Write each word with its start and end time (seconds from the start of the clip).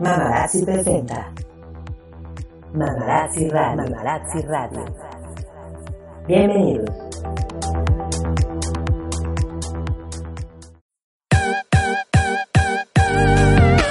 Mamarazzi 0.00 0.64
presenta 0.64 1.32
Mamarazzi 2.72 3.48
Radio. 3.48 3.82
Mamarazzi 3.82 4.42
Radio. 4.46 4.84
Bienvenidos. 6.28 6.90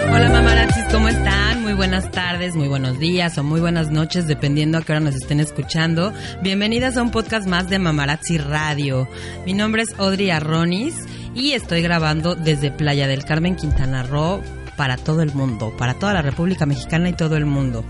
Hola 0.09 0.29
mamarazzis, 0.29 0.85
¿cómo 0.93 1.09
están? 1.09 1.61
Muy 1.63 1.73
buenas 1.73 2.09
tardes, 2.11 2.55
muy 2.55 2.69
buenos 2.69 2.99
días 2.99 3.37
o 3.37 3.43
muy 3.43 3.59
buenas 3.59 3.91
noches, 3.91 4.27
dependiendo 4.27 4.77
a 4.77 4.83
qué 4.83 4.93
hora 4.93 5.01
nos 5.01 5.15
estén 5.15 5.41
escuchando. 5.41 6.13
Bienvenidas 6.41 6.95
a 6.95 7.01
un 7.01 7.11
podcast 7.11 7.45
más 7.47 7.69
de 7.69 7.79
Mamarazzi 7.79 8.37
Radio. 8.37 9.09
Mi 9.45 9.53
nombre 9.53 9.81
es 9.81 9.93
Audrey 9.99 10.29
Arronis 10.29 11.03
y 11.35 11.51
estoy 11.51 11.81
grabando 11.81 12.35
desde 12.35 12.71
Playa 12.71 13.07
del 13.07 13.25
Carmen, 13.25 13.57
Quintana 13.57 14.03
Roo, 14.03 14.41
para 14.77 14.95
todo 14.95 15.21
el 15.21 15.33
mundo, 15.33 15.73
para 15.77 15.95
toda 15.95 16.13
la 16.13 16.21
República 16.21 16.65
Mexicana 16.65 17.09
y 17.09 17.13
todo 17.13 17.35
el 17.35 17.45
mundo. 17.45 17.83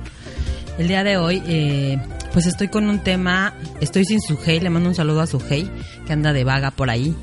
El 0.80 0.88
día 0.88 1.04
de 1.04 1.18
hoy, 1.18 1.44
eh, 1.46 2.00
pues 2.34 2.48
estoy 2.48 2.70
con 2.70 2.90
un 2.90 3.00
tema, 3.00 3.54
estoy 3.82 4.06
sin 4.06 4.22
Sujei, 4.22 4.60
le 4.60 4.70
mando 4.70 4.90
un 4.90 4.96
saludo 4.96 5.22
a 5.22 5.28
Sujei, 5.28 5.70
que 6.06 6.14
anda 6.14 6.34
de 6.34 6.44
vaga 6.44 6.72
por 6.72 6.90
ahí, 6.90 7.16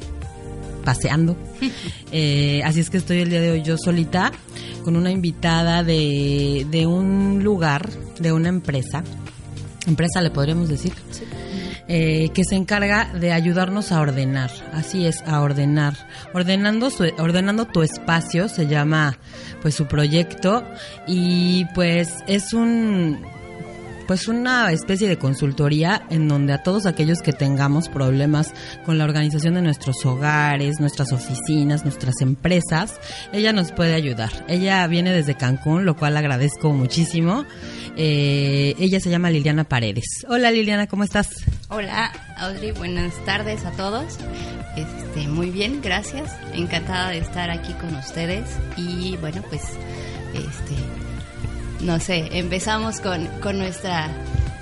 paseando. 0.84 1.36
Eh, 2.16 2.62
así 2.64 2.78
es 2.78 2.90
que 2.90 2.96
estoy 2.98 3.18
el 3.18 3.30
día 3.30 3.40
de 3.40 3.50
hoy 3.50 3.62
yo 3.62 3.76
solita, 3.76 4.30
con 4.84 4.94
una 4.94 5.10
invitada 5.10 5.82
de, 5.82 6.64
de 6.70 6.86
un 6.86 7.42
lugar, 7.42 7.90
de 8.20 8.30
una 8.30 8.50
empresa, 8.50 9.02
empresa 9.88 10.20
le 10.22 10.30
podríamos 10.30 10.68
decir, 10.68 10.92
eh, 11.88 12.30
que 12.34 12.44
se 12.44 12.56
encarga 12.56 13.12
de 13.12 13.32
ayudarnos 13.32 13.92
a 13.92 14.00
ordenar. 14.00 14.50
Así 14.72 15.06
es, 15.06 15.22
a 15.26 15.40
ordenar. 15.40 15.94
Ordenando, 16.32 16.90
su- 16.90 17.10
ordenando 17.18 17.66
tu 17.66 17.82
espacio 17.82 18.48
se 18.48 18.66
llama 18.66 19.18
pues 19.62 19.74
su 19.74 19.86
proyecto 19.86 20.64
y 21.06 21.66
pues 21.74 22.22
es 22.26 22.52
un 22.52 23.20
pues 24.06 24.28
una 24.28 24.70
especie 24.72 25.08
de 25.08 25.18
consultoría 25.18 26.02
en 26.10 26.28
donde 26.28 26.52
a 26.52 26.62
todos 26.62 26.86
aquellos 26.86 27.20
que 27.20 27.32
tengamos 27.32 27.88
problemas 27.88 28.52
con 28.84 28.98
la 28.98 29.04
organización 29.04 29.54
de 29.54 29.62
nuestros 29.62 30.04
hogares, 30.04 30.80
nuestras 30.80 31.12
oficinas, 31.12 31.84
nuestras 31.84 32.20
empresas, 32.20 33.00
ella 33.32 33.52
nos 33.52 33.72
puede 33.72 33.94
ayudar. 33.94 34.30
Ella 34.48 34.86
viene 34.86 35.12
desde 35.12 35.34
Cancún, 35.34 35.84
lo 35.84 35.96
cual 35.96 36.16
agradezco 36.16 36.72
muchísimo. 36.72 37.44
Eh, 37.96 38.74
ella 38.78 39.00
se 39.00 39.10
llama 39.10 39.30
Liliana 39.30 39.64
Paredes. 39.64 40.24
Hola 40.28 40.50
Liliana, 40.50 40.86
¿cómo 40.86 41.04
estás? 41.04 41.28
Hola, 41.68 42.12
Audrey, 42.38 42.72
buenas 42.72 43.12
tardes 43.24 43.64
a 43.64 43.70
todos. 43.72 44.18
Este, 44.76 45.28
muy 45.28 45.50
bien, 45.50 45.80
gracias. 45.82 46.36
Encantada 46.52 47.10
de 47.10 47.18
estar 47.18 47.50
aquí 47.50 47.72
con 47.74 47.94
ustedes. 47.94 48.44
Y 48.76 49.16
bueno, 49.18 49.42
pues, 49.48 49.62
este, 50.34 50.74
no 51.84 52.00
sé, 52.00 52.28
empezamos 52.32 53.00
con, 53.00 53.26
con 53.40 53.58
nuestra, 53.58 54.08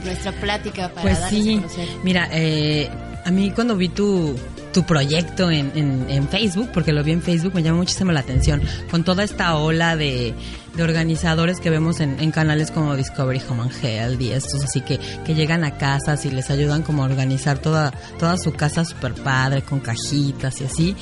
nuestra 0.04 0.32
plática 0.32 0.88
para 0.88 1.02
Pues 1.02 1.18
sí, 1.30 1.54
a 1.54 1.56
conocer. 1.60 1.88
mira, 2.02 2.28
eh, 2.32 2.90
a 3.24 3.30
mí 3.30 3.52
cuando 3.52 3.76
vi 3.76 3.88
tu, 3.88 4.34
tu 4.72 4.84
proyecto 4.84 5.50
en, 5.50 5.70
en, 5.76 6.10
en 6.10 6.28
Facebook, 6.28 6.70
porque 6.74 6.92
lo 6.92 7.04
vi 7.04 7.12
en 7.12 7.22
Facebook, 7.22 7.54
me 7.54 7.62
llamó 7.62 7.78
muchísimo 7.78 8.10
la 8.10 8.20
atención, 8.20 8.60
con 8.90 9.04
toda 9.04 9.22
esta 9.22 9.56
ola 9.56 9.96
de, 9.96 10.34
de 10.74 10.82
organizadores 10.82 11.60
que 11.60 11.70
vemos 11.70 12.00
en, 12.00 12.18
en 12.18 12.32
canales 12.32 12.72
como 12.72 12.96
Discovery 12.96 13.40
Home 13.48 13.62
and 13.62 13.84
Health 13.84 14.20
y 14.20 14.32
estos, 14.32 14.64
así 14.64 14.80
que, 14.80 14.98
que 15.24 15.34
llegan 15.34 15.62
a 15.62 15.76
casas 15.78 16.24
y 16.26 16.30
les 16.30 16.50
ayudan 16.50 16.82
como 16.82 17.04
a 17.04 17.06
organizar 17.06 17.58
toda, 17.58 17.92
toda 18.18 18.36
su 18.36 18.52
casa 18.52 18.84
super 18.84 19.14
padre, 19.14 19.62
con 19.62 19.78
cajitas 19.80 20.60
y 20.60 20.64
así. 20.64 20.96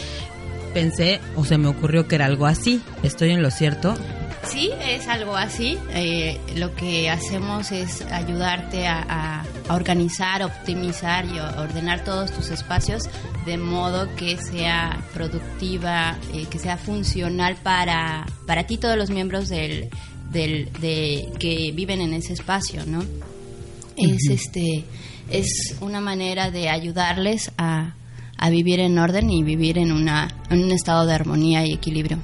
Pensé, 0.75 1.21
o 1.35 1.45
se 1.45 1.59
me 1.59 1.67
ocurrió 1.67 2.07
que 2.07 2.15
era 2.15 2.27
algo 2.27 2.47
así, 2.47 2.81
¿estoy 3.03 3.31
en 3.31 3.43
lo 3.43 3.51
cierto? 3.51 3.95
Sí, 4.51 4.71
es 4.85 5.07
algo 5.07 5.37
así. 5.37 5.79
Eh, 5.95 6.41
lo 6.57 6.75
que 6.75 7.09
hacemos 7.09 7.71
es 7.73 8.03
ayudarte 8.03 8.87
a, 8.87 9.01
a- 9.09 9.45
a 9.69 9.75
organizar, 9.75 10.43
optimizar 10.43 11.25
y 11.27 11.39
ordenar 11.39 12.03
todos 12.05 12.33
tus 12.33 12.51
espacios 12.51 13.05
de 13.47 13.57
modo 13.57 14.09
que 14.17 14.37
sea 14.37 15.01
productiva, 15.15 16.19
eh, 16.35 16.47
que 16.51 16.59
sea 16.59 16.77
funcional 16.77 17.57
para, 17.63 18.27
para 18.47 18.65
ti, 18.67 18.77
todos 18.79 18.97
los 18.97 19.11
miembros 19.11 19.49
del, 19.49 19.89
del, 20.33 20.69
de, 20.81 21.29
que 21.39 21.71
viven 21.73 22.01
en 22.01 22.13
ese 22.15 22.33
espacio, 22.33 22.85
¿no? 22.87 23.05
Es 23.97 24.29
este 24.31 24.85
es 25.31 25.77
una 25.81 26.01
manera 26.01 26.51
de 26.51 26.69
ayudarles 26.69 27.53
a, 27.59 27.95
a 28.37 28.51
vivir 28.51 28.81
en 28.81 28.99
orden 28.99 29.31
y 29.31 29.45
vivir 29.45 29.79
en 29.79 29.93
una 29.93 30.29
en 30.51 30.65
un 30.65 30.73
estado 30.73 31.07
de 31.07 31.15
armonía 31.15 31.65
y 31.67 31.73
equilibrio. 31.75 32.19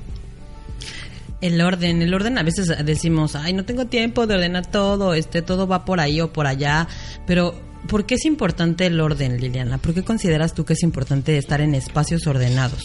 El 1.40 1.60
orden, 1.60 2.00
el 2.00 2.14
orden 2.14 2.38
a 2.38 2.42
veces 2.42 2.72
decimos, 2.84 3.36
ay, 3.36 3.52
no 3.52 3.64
tengo 3.64 3.86
tiempo 3.86 4.26
de 4.26 4.34
ordenar 4.34 4.66
todo, 4.66 5.14
este, 5.14 5.42
todo 5.42 5.66
va 5.66 5.84
por 5.84 6.00
ahí 6.00 6.20
o 6.20 6.32
por 6.32 6.46
allá, 6.46 6.88
pero 7.26 7.54
¿por 7.88 8.06
qué 8.06 8.14
es 8.14 8.24
importante 8.24 8.86
el 8.86 9.00
orden, 9.00 9.38
Liliana? 9.38 9.78
¿Por 9.78 9.92
qué 9.94 10.02
consideras 10.02 10.54
tú 10.54 10.64
que 10.64 10.72
es 10.72 10.82
importante 10.82 11.36
estar 11.36 11.60
en 11.60 11.74
espacios 11.74 12.26
ordenados? 12.26 12.82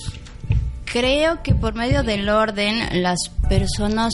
Creo 0.85 1.41
que 1.41 1.55
por 1.55 1.75
medio 1.75 2.03
del 2.03 2.27
orden 2.27 3.01
las 3.01 3.29
personas 3.47 4.11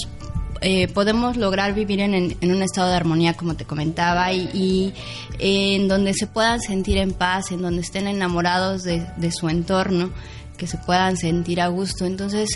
eh, 0.61 0.87
podemos 0.87 1.37
lograr 1.37 1.73
vivir 1.73 1.99
en, 1.99 2.35
un 2.41 2.61
estado 2.61 2.89
de 2.89 2.95
armonía, 2.95 3.33
como 3.33 3.55
te 3.55 3.65
comentaba, 3.65 4.31
y, 4.33 4.49
y 4.53 4.93
en 5.39 5.87
donde 5.87 6.13
se 6.13 6.27
puedan 6.27 6.59
sentir 6.61 6.97
en 6.97 7.13
paz, 7.13 7.51
en 7.51 7.61
donde 7.61 7.81
estén 7.81 8.07
enamorados 8.07 8.83
de, 8.83 9.05
de 9.17 9.31
su 9.31 9.49
entorno, 9.49 10.11
que 10.57 10.67
se 10.67 10.77
puedan 10.77 11.15
sentir 11.17 11.61
a 11.61 11.67
gusto. 11.67 12.05
Entonces, 12.05 12.49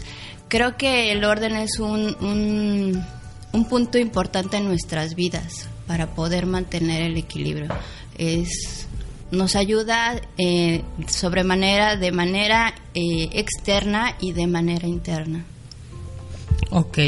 creo 0.48 0.76
que 0.76 1.12
el 1.12 1.24
orden 1.24 1.56
es 1.56 1.80
un, 1.80 2.16
un, 2.20 3.04
un 3.54 3.66
punto 3.66 3.98
importante 3.98 4.58
en 4.58 4.66
nuestras 4.66 5.16
vidas 5.16 5.68
para 5.88 6.08
poder 6.08 6.46
mantener 6.46 7.04
el 7.04 7.18
equilibrio. 7.18 7.68
Es 8.18 8.88
nos 9.32 9.56
ayuda 9.56 10.20
eh, 10.38 10.84
sobremanera, 11.08 11.96
de 11.96 12.12
manera 12.12 12.74
eh, 12.94 13.30
externa 13.32 14.16
y 14.20 14.34
de 14.34 14.46
manera 14.46 14.88
interna. 14.88 15.46
Ok. 16.70 17.00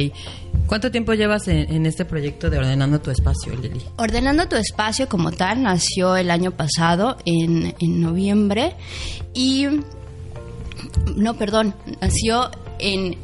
¿Cuánto 0.66 0.90
tiempo 0.90 1.14
llevas 1.14 1.48
en, 1.50 1.72
en 1.74 1.86
este 1.86 2.06
proyecto 2.06 2.50
de 2.50 2.58
Ordenando 2.58 3.02
tu 3.02 3.12
Espacio, 3.12 3.54
Lili? 3.56 3.82
Ordenando 3.98 4.48
tu 4.48 4.56
espacio 4.56 5.10
como 5.10 5.32
tal 5.32 5.62
nació 5.62 6.16
el 6.16 6.32
año 6.32 6.52
pasado, 6.52 7.18
en, 7.26 7.76
en 7.80 8.02
noviembre, 8.02 8.76
y... 9.34 9.68
No, 11.16 11.36
perdón, 11.36 11.76
nació 12.02 12.52
en 12.80 13.18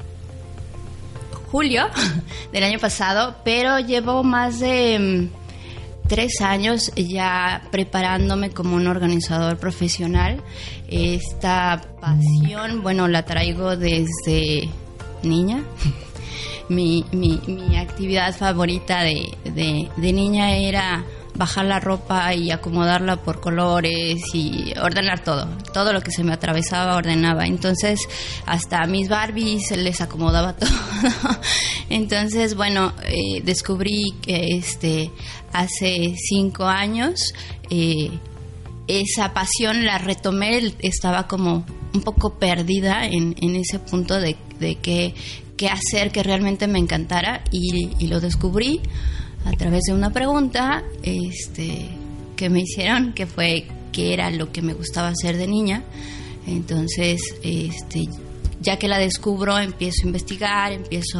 julio 1.51 1.87
del 2.51 2.63
año 2.63 2.79
pasado, 2.79 3.35
pero 3.43 3.79
llevo 3.79 4.23
más 4.23 4.59
de 4.59 4.99
mm, 4.99 6.07
tres 6.07 6.41
años 6.41 6.91
ya 6.95 7.63
preparándome 7.71 8.49
como 8.51 8.75
un 8.75 8.87
organizador 8.87 9.57
profesional. 9.57 10.41
Esta 10.87 11.81
pasión, 12.01 12.81
bueno, 12.81 13.07
la 13.07 13.23
traigo 13.25 13.75
desde 13.77 14.69
niña. 15.23 15.63
Mi, 16.69 17.03
mi, 17.11 17.41
mi 17.47 17.77
actividad 17.77 18.31
favorita 18.37 19.01
de, 19.01 19.35
de, 19.43 19.89
de 19.97 20.13
niña 20.13 20.55
era 20.55 21.03
bajar 21.39 21.65
la 21.65 21.79
ropa 21.79 22.33
y 22.35 22.51
acomodarla 22.51 23.15
por 23.23 23.39
colores 23.39 24.21
y 24.33 24.73
ordenar 24.77 25.23
todo. 25.23 25.47
Todo 25.73 25.93
lo 25.93 26.01
que 26.01 26.11
se 26.11 26.21
me 26.21 26.33
atravesaba 26.33 26.97
ordenaba. 26.97 27.47
Entonces, 27.47 28.01
hasta 28.45 28.83
a 28.83 28.87
mis 28.87 29.07
Barbies 29.07 29.71
les 29.71 30.01
acomodaba 30.01 30.53
todo. 30.57 30.69
Entonces, 31.89 32.55
bueno, 32.55 32.91
eh, 33.05 33.41
descubrí 33.41 34.15
que 34.21 34.57
este 34.57 35.11
hace 35.53 36.13
cinco 36.17 36.65
años 36.65 37.33
eh, 37.69 38.11
esa 38.87 39.33
pasión 39.33 39.85
la 39.85 39.97
retomé, 39.97 40.73
estaba 40.79 41.25
como 41.27 41.65
un 41.93 42.01
poco 42.01 42.37
perdida 42.37 43.05
en, 43.05 43.33
en 43.41 43.55
ese 43.55 43.79
punto 43.79 44.19
de, 44.19 44.35
de 44.59 44.75
qué, 44.75 45.15
qué 45.55 45.69
hacer 45.69 46.11
que 46.11 46.21
realmente 46.21 46.67
me 46.67 46.79
encantara 46.79 47.43
y 47.49 48.07
lo 48.07 48.19
descubrí 48.19 48.81
a 49.45 49.51
través 49.53 49.81
de 49.87 49.93
una 49.93 50.11
pregunta 50.11 50.83
este, 51.03 51.89
que 52.35 52.49
me 52.49 52.61
hicieron, 52.61 53.13
que 53.13 53.25
fue 53.25 53.67
qué 53.91 54.13
era 54.13 54.31
lo 54.31 54.51
que 54.51 54.61
me 54.61 54.73
gustaba 54.73 55.09
hacer 55.09 55.37
de 55.37 55.47
niña. 55.47 55.83
Entonces, 56.47 57.21
este, 57.43 58.07
ya 58.61 58.77
que 58.77 58.87
la 58.87 58.97
descubro, 58.97 59.57
empiezo 59.57 60.03
a 60.03 60.07
investigar, 60.07 60.71
empiezo 60.71 61.19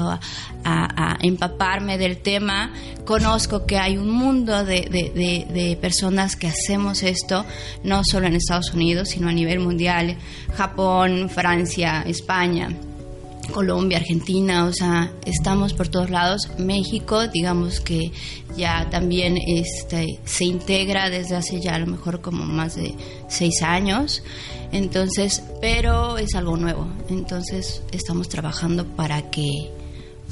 a, 0.63 1.17
empaparme 1.21 1.97
del 1.97 2.17
tema, 2.17 2.71
conozco 3.05 3.65
que 3.65 3.77
hay 3.77 3.97
un 3.97 4.11
mundo 4.11 4.63
de 4.63 5.77
personas 5.81 6.35
que 6.35 6.47
hacemos 6.47 7.03
esto, 7.03 7.45
no 7.83 8.01
solo 8.03 8.27
en 8.27 8.35
Estados 8.35 8.73
Unidos, 8.73 9.09
sino 9.09 9.29
a 9.29 9.33
nivel 9.33 9.59
mundial, 9.59 10.17
Japón, 10.53 11.29
Francia, 11.29 12.03
España. 12.05 12.69
Colombia, 13.49 13.97
Argentina, 13.97 14.65
o 14.65 14.73
sea, 14.73 15.11
estamos 15.25 15.73
por 15.73 15.87
todos 15.87 16.09
lados. 16.09 16.41
México, 16.57 17.27
digamos 17.27 17.79
que 17.79 18.11
ya 18.55 18.89
también 18.89 19.37
este, 19.37 20.19
se 20.25 20.45
integra 20.45 21.09
desde 21.09 21.35
hace 21.35 21.59
ya 21.59 21.75
a 21.75 21.79
lo 21.79 21.87
mejor 21.87 22.21
como 22.21 22.45
más 22.45 22.75
de 22.75 22.95
seis 23.27 23.61
años. 23.61 24.23
Entonces, 24.71 25.43
pero 25.61 26.17
es 26.17 26.35
algo 26.35 26.57
nuevo. 26.57 26.87
Entonces, 27.09 27.81
estamos 27.91 28.29
trabajando 28.29 28.85
para 28.85 29.29
que, 29.29 29.49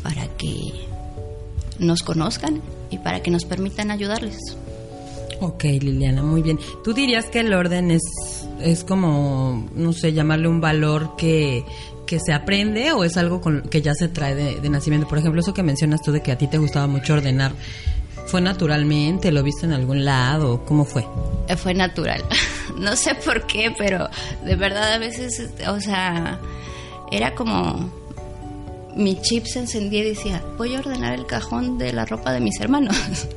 para 0.03 0.27
que 0.37 0.55
nos 1.79 2.03
conozcan 2.03 2.61
y 2.89 2.97
para 2.99 3.21
que 3.21 3.31
nos 3.31 3.45
permitan 3.45 3.91
ayudarles. 3.91 4.37
Ok, 5.39 5.63
Liliana, 5.65 6.23
muy 6.23 6.41
bien. 6.41 6.59
¿Tú 6.83 6.93
dirías 6.93 7.25
que 7.25 7.41
el 7.41 7.53
orden 7.53 7.91
es, 7.91 8.01
es 8.59 8.83
como, 8.83 9.67
no 9.75 9.93
sé, 9.93 10.13
llamarle 10.13 10.47
un 10.47 10.61
valor 10.61 11.15
que, 11.15 11.63
que 12.07 12.19
se 12.19 12.33
aprende 12.33 12.91
o 12.93 13.03
es 13.03 13.17
algo 13.17 13.39
con, 13.39 13.61
que 13.69 13.83
ya 13.83 13.93
se 13.93 14.07
trae 14.07 14.33
de, 14.33 14.59
de 14.59 14.69
nacimiento? 14.69 15.07
Por 15.07 15.19
ejemplo, 15.19 15.39
eso 15.41 15.53
que 15.53 15.61
mencionas 15.61 16.01
tú 16.01 16.11
de 16.11 16.21
que 16.23 16.31
a 16.31 16.37
ti 16.39 16.47
te 16.47 16.57
gustaba 16.57 16.87
mucho 16.87 17.13
ordenar, 17.13 17.51
¿fue 18.25 18.41
naturalmente? 18.41 19.31
¿Lo 19.31 19.43
viste 19.43 19.67
en 19.67 19.73
algún 19.73 20.03
lado? 20.03 20.65
¿Cómo 20.65 20.85
fue? 20.85 21.05
Eh, 21.47 21.55
Fue 21.55 21.75
natural. 21.75 22.23
no 22.79 22.95
sé 22.95 23.13
por 23.13 23.45
qué, 23.45 23.71
pero 23.77 24.09
de 24.43 24.55
verdad 24.55 24.93
a 24.93 24.97
veces, 24.97 25.51
o 25.67 25.79
sea, 25.79 26.39
era 27.11 27.35
como 27.35 28.06
mi 28.97 29.19
chip 29.21 29.45
se 29.45 29.59
encendía 29.59 30.01
y 30.01 30.09
decía, 30.09 30.43
voy 30.57 30.75
a 30.75 30.79
ordenar 30.79 31.13
el 31.13 31.25
cajón 31.25 31.77
de 31.77 31.93
la 31.93 32.05
ropa 32.05 32.31
de 32.31 32.39
mis 32.39 32.59
hermanos. 32.59 32.95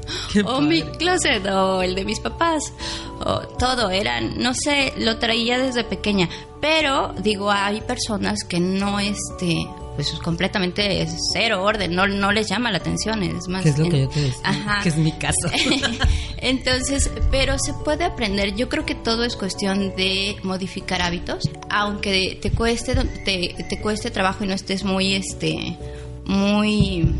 O 0.44 0.60
mi 0.60 0.82
closet, 0.82 1.44
o 1.46 1.82
el 1.82 1.96
de 1.96 2.04
mis 2.04 2.20
papás. 2.20 2.72
O 3.18 3.40
todo, 3.58 3.90
era, 3.90 4.20
no 4.20 4.54
sé, 4.54 4.92
lo 4.96 5.18
traía 5.18 5.58
desde 5.58 5.82
pequeña. 5.82 6.28
Pero, 6.60 7.12
digo, 7.20 7.50
hay 7.50 7.80
personas 7.80 8.44
que 8.44 8.60
no, 8.60 9.00
este, 9.00 9.66
pues 10.08 10.20
completamente 10.22 11.02
es 11.02 11.14
cero 11.32 11.62
orden, 11.62 11.94
no, 11.94 12.06
no 12.06 12.32
les 12.32 12.48
llama 12.48 12.70
la 12.70 12.78
atención. 12.78 13.22
Es 13.22 13.48
más, 13.48 13.62
Que 13.62 13.68
es 13.70 13.78
lo 13.78 13.84
en- 13.84 13.90
que 13.90 14.00
yo 14.00 14.08
te 14.08 14.20
decía, 14.20 14.40
Ajá. 14.44 14.80
que 14.82 14.88
es 14.88 14.96
mi 14.96 15.12
caso. 15.12 15.48
Entonces, 16.38 17.10
pero 17.30 17.58
se 17.58 17.72
puede 17.84 18.04
aprender. 18.04 18.54
Yo 18.54 18.68
creo 18.68 18.86
que 18.86 18.94
todo 18.94 19.24
es 19.24 19.36
cuestión 19.36 19.94
de 19.96 20.36
modificar 20.42 21.02
hábitos, 21.02 21.48
aunque 21.68 22.38
te 22.40 22.50
cueste 22.52 22.94
te, 23.24 23.54
te 23.68 23.80
cueste 23.80 24.10
trabajo 24.10 24.44
y 24.44 24.46
no 24.46 24.54
estés 24.54 24.84
muy 24.84 25.14
este 25.14 25.76
muy 26.24 27.14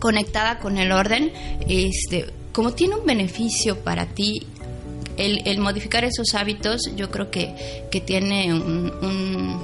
conectada 0.00 0.58
con 0.58 0.78
el 0.78 0.92
orden, 0.92 1.32
este 1.68 2.26
como 2.52 2.72
tiene 2.72 2.96
un 2.96 3.06
beneficio 3.06 3.78
para 3.80 4.06
ti 4.06 4.46
el, 5.16 5.42
el 5.46 5.58
modificar 5.60 6.04
esos 6.04 6.34
hábitos, 6.34 6.80
yo 6.96 7.10
creo 7.10 7.30
que, 7.30 7.84
que 7.90 8.00
tiene 8.00 8.52
un, 8.54 8.90
un, 9.02 9.62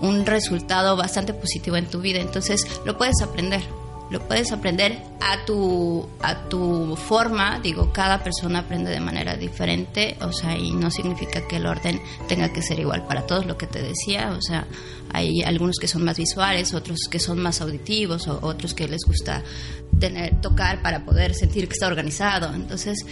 un 0.00 0.26
resultado 0.26 0.96
bastante 0.96 1.34
positivo 1.34 1.76
en 1.76 1.86
tu 1.86 2.00
vida. 2.00 2.20
Entonces, 2.20 2.66
lo 2.84 2.96
puedes 2.96 3.20
aprender. 3.22 3.62
Lo 4.10 4.26
puedes 4.26 4.50
aprender 4.50 4.98
a 5.20 5.44
tu, 5.44 6.08
a 6.20 6.48
tu 6.48 6.96
forma. 6.96 7.60
Digo, 7.60 7.92
cada 7.92 8.24
persona 8.24 8.60
aprende 8.60 8.90
de 8.90 8.98
manera 8.98 9.36
diferente. 9.36 10.16
O 10.20 10.32
sea, 10.32 10.58
y 10.58 10.72
no 10.72 10.90
significa 10.90 11.46
que 11.46 11.56
el 11.56 11.66
orden 11.66 12.00
tenga 12.26 12.52
que 12.52 12.60
ser 12.60 12.80
igual 12.80 13.06
para 13.06 13.26
todos, 13.26 13.46
lo 13.46 13.56
que 13.56 13.68
te 13.68 13.80
decía. 13.80 14.32
O 14.36 14.42
sea, 14.42 14.66
hay 15.12 15.42
algunos 15.42 15.76
que 15.76 15.86
son 15.86 16.04
más 16.04 16.18
visuales, 16.18 16.74
otros 16.74 16.98
que 17.08 17.20
son 17.20 17.38
más 17.40 17.60
auditivos, 17.60 18.26
o 18.26 18.40
otros 18.42 18.74
que 18.74 18.88
les 18.88 19.02
gusta 19.06 19.44
tener, 20.00 20.40
tocar 20.40 20.82
para 20.82 21.04
poder 21.04 21.34
sentir 21.34 21.68
que 21.68 21.74
está 21.74 21.86
organizado. 21.86 22.52
Entonces, 22.52 23.06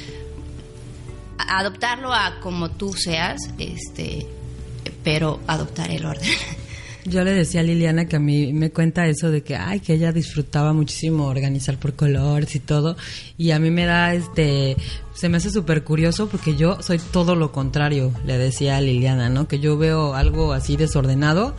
adoptarlo 1.39 2.13
a 2.13 2.41
como 2.41 2.71
tú 2.71 2.93
seas, 2.93 3.39
este, 3.59 4.27
pero 5.05 5.41
adoptar 5.47 5.93
el 5.93 6.05
orden. 6.05 6.29
Yo 7.05 7.25
le 7.25 7.33
decía 7.33 7.61
a 7.61 7.63
Liliana 7.63 8.07
que 8.07 8.17
a 8.17 8.21
mí 8.21 8.53
me 8.53 8.71
cuenta 8.71 9.07
eso 9.07 9.31
de 9.31 9.43
que, 9.43 9.57
ay, 9.57 9.81
que 9.81 9.95
ella 9.95 10.13
disfrutaba 10.13 10.73
muchísimo 10.73 11.27
organizar 11.27 11.79
por 11.79 11.95
colores 11.95 12.55
y 12.55 12.61
todo. 12.61 12.97
Y 13.37 13.53
a 13.53 13.59
mí 13.59 13.71
me 13.71 13.87
da, 13.87 14.13
este, 14.15 14.77
se 15.15 15.29
me 15.29 15.39
hace 15.39 15.51
súper 15.51 15.85
curioso 15.85 16.29
porque 16.29 16.57
yo 16.57 16.83
soy 16.83 16.99
todo 16.99 17.35
lo 17.35 17.53
contrario, 17.53 18.13
le 18.27 18.37
decía 18.37 18.77
a 18.77 18.81
Liliana, 18.81 19.29
¿no? 19.29 19.49
Que 19.49 19.59
yo 19.59 19.79
veo 19.79 20.15
algo 20.15 20.53
así 20.53 20.77
desordenado 20.77 21.57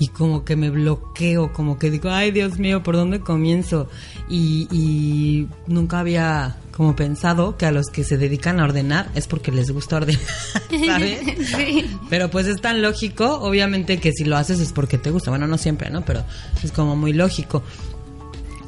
y 0.00 0.08
como 0.08 0.44
que 0.44 0.56
me 0.56 0.70
bloqueo, 0.70 1.52
como 1.52 1.78
que 1.78 1.90
digo, 1.90 2.08
ay, 2.10 2.30
Dios 2.30 2.58
mío, 2.58 2.82
¿por 2.82 2.96
dónde 2.96 3.20
comienzo? 3.20 3.88
Y, 4.28 4.66
y 4.72 5.46
nunca 5.66 6.00
había 6.00 6.56
como 6.80 6.96
pensado 6.96 7.58
que 7.58 7.66
a 7.66 7.72
los 7.72 7.88
que 7.88 8.04
se 8.04 8.16
dedican 8.16 8.58
a 8.58 8.64
ordenar 8.64 9.10
es 9.14 9.26
porque 9.26 9.52
les 9.52 9.70
gusta 9.70 9.96
ordenar, 9.96 10.22
¿sabes? 10.86 11.20
sí. 11.54 11.90
Pero 12.08 12.30
pues 12.30 12.46
es 12.46 12.58
tan 12.62 12.80
lógico, 12.80 13.38
obviamente 13.42 13.98
que 13.98 14.12
si 14.12 14.24
lo 14.24 14.38
haces 14.38 14.60
es 14.60 14.72
porque 14.72 14.96
te 14.96 15.10
gusta, 15.10 15.28
bueno, 15.28 15.46
no 15.46 15.58
siempre, 15.58 15.90
¿no? 15.90 16.06
Pero 16.06 16.24
es 16.64 16.72
como 16.72 16.96
muy 16.96 17.12
lógico. 17.12 17.62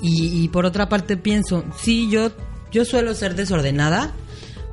Y, 0.02 0.42
y 0.44 0.48
por 0.48 0.66
otra 0.66 0.90
parte 0.90 1.16
pienso, 1.16 1.64
sí, 1.80 2.10
yo, 2.10 2.32
yo 2.70 2.84
suelo 2.84 3.14
ser 3.14 3.34
desordenada, 3.34 4.12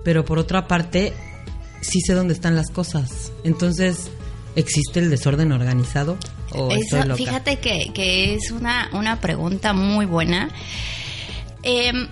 pero 0.04 0.26
por 0.26 0.38
otra 0.38 0.68
parte 0.68 1.14
sí 1.80 2.02
sé 2.02 2.16
dónde 2.16 2.34
están 2.34 2.58
las 2.58 2.70
cosas. 2.70 3.32
Entonces, 3.46 4.12
¿existe 4.58 5.00
el 5.00 5.10
desorden 5.10 5.54
organizado? 5.54 6.18
¿O 6.52 6.72
Eso, 6.72 6.98
loca? 7.06 7.16
fíjate 7.16 7.60
que, 7.60 7.92
que 7.94 8.34
es 8.34 8.52
una, 8.52 8.90
una 8.92 9.22
pregunta 9.22 9.72
muy 9.72 10.06
buena. 10.06 10.50
Em, 11.64 12.10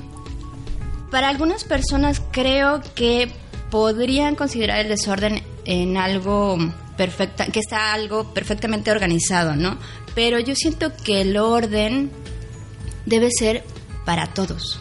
para 1.12 1.30
algunas 1.30 1.64
personas 1.64 2.22
creo 2.32 2.82
que 2.96 3.32
podrían 3.70 4.36
considerar 4.36 4.80
el 4.80 4.90
desorden 4.90 5.44
en 5.66 5.98
algo 5.98 6.58
perfecta, 6.96 7.48
que 7.48 7.60
está 7.60 7.94
algo 7.94 8.34
perfectamente 8.34 8.92
organizado, 8.92 9.56
¿no? 9.56 9.78
Pero 10.16 10.40
yo 10.40 10.56
siento 10.56 10.92
que 10.96 11.22
el 11.22 11.38
orden 11.38 12.12
debe 13.06 13.30
ser 13.32 13.64
para 14.06 14.28
todos. 14.28 14.80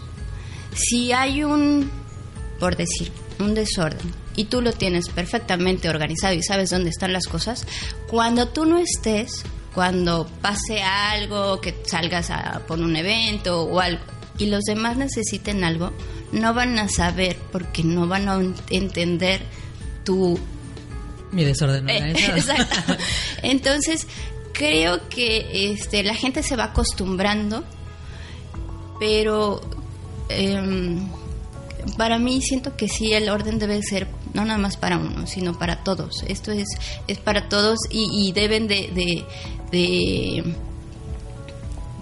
Si 0.73 1.13
hay 1.13 1.43
un, 1.43 1.91
por 2.59 2.77
decir, 2.77 3.13
un 3.39 3.55
desorden 3.55 4.13
y 4.35 4.45
tú 4.45 4.63
lo 4.63 4.73
tienes 4.73 5.09
perfectamente 5.09 5.89
organizado 5.89 6.35
y 6.35 6.43
sabes 6.43 6.71
dónde 6.71 6.91
están 6.91 7.13
las 7.13 7.27
cosas, 7.27 7.67
cuando 8.09 8.49
tú 8.49 8.65
no 8.65 8.79
estés, 8.79 9.45
cuando 9.75 10.27
pase 10.41 10.83
algo, 10.83 11.61
que 11.61 11.75
salgas 11.87 12.31
a 12.31 12.63
por 12.67 12.79
un 12.79 12.97
evento 12.97 13.63
o 13.63 13.81
algo 13.81 14.17
y 14.39 14.47
los 14.47 14.65
demás 14.65 14.97
necesiten 14.97 15.65
algo, 15.65 15.93
no 16.33 16.55
van 16.55 16.79
a 16.79 16.89
saber 16.89 17.37
porque 17.53 17.83
no 17.85 18.07
van 18.07 18.29
a 18.29 18.41
entender 18.71 19.41
tu 20.05 20.39
Mi 21.33 21.45
desorden 21.45 21.89
eh. 21.89 22.13
Exacto. 22.13 22.97
Entonces, 23.43 24.07
creo 24.53 25.09
que 25.09 25.73
este, 25.73 26.03
la 26.03 26.15
gente 26.15 26.43
se 26.43 26.57
va 26.57 26.65
acostumbrando, 26.65 27.65
pero 28.99 29.61
em, 30.29 31.09
para 31.97 32.19
mí 32.19 32.41
siento 32.41 32.77
que 32.77 32.89
sí, 32.89 33.13
el 33.13 33.29
orden 33.29 33.59
debe 33.59 33.83
ser 33.83 34.09
no 34.35 34.45
nada 34.45 34.59
más 34.59 34.77
para 34.77 34.99
uno, 34.99 35.27
sino 35.27 35.59
para 35.59 35.83
todos. 35.83 36.23
Esto 36.29 36.53
es, 36.53 36.69
es 37.07 37.19
para 37.19 37.49
todos 37.49 37.79
y, 37.91 38.29
y 38.29 38.33
deben 38.33 38.69
de, 38.69 38.91
de, 38.93 39.25
de, 39.71 40.55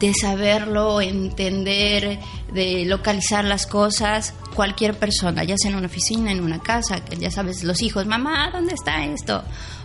de 0.07 0.15
saberlo, 0.15 1.01
entender, 1.01 2.19
de 2.53 2.85
localizar 2.87 3.45
las 3.45 3.67
cosas, 3.67 4.35
cualquier 4.55 4.99
persona, 4.99 5.45
ya 5.45 5.57
sea 5.57 5.71
en 5.71 5.77
una 5.77 5.87
oficina, 5.87 6.33
en 6.33 6.41
una 6.41 6.61
casa, 6.61 7.05
ya 7.19 7.31
sabes, 7.31 7.65
los 7.65 7.83
hijos, 7.83 8.07
mamá, 8.07 8.51
¿dónde 8.53 8.75
está 8.75 9.05
esto? 9.05 9.43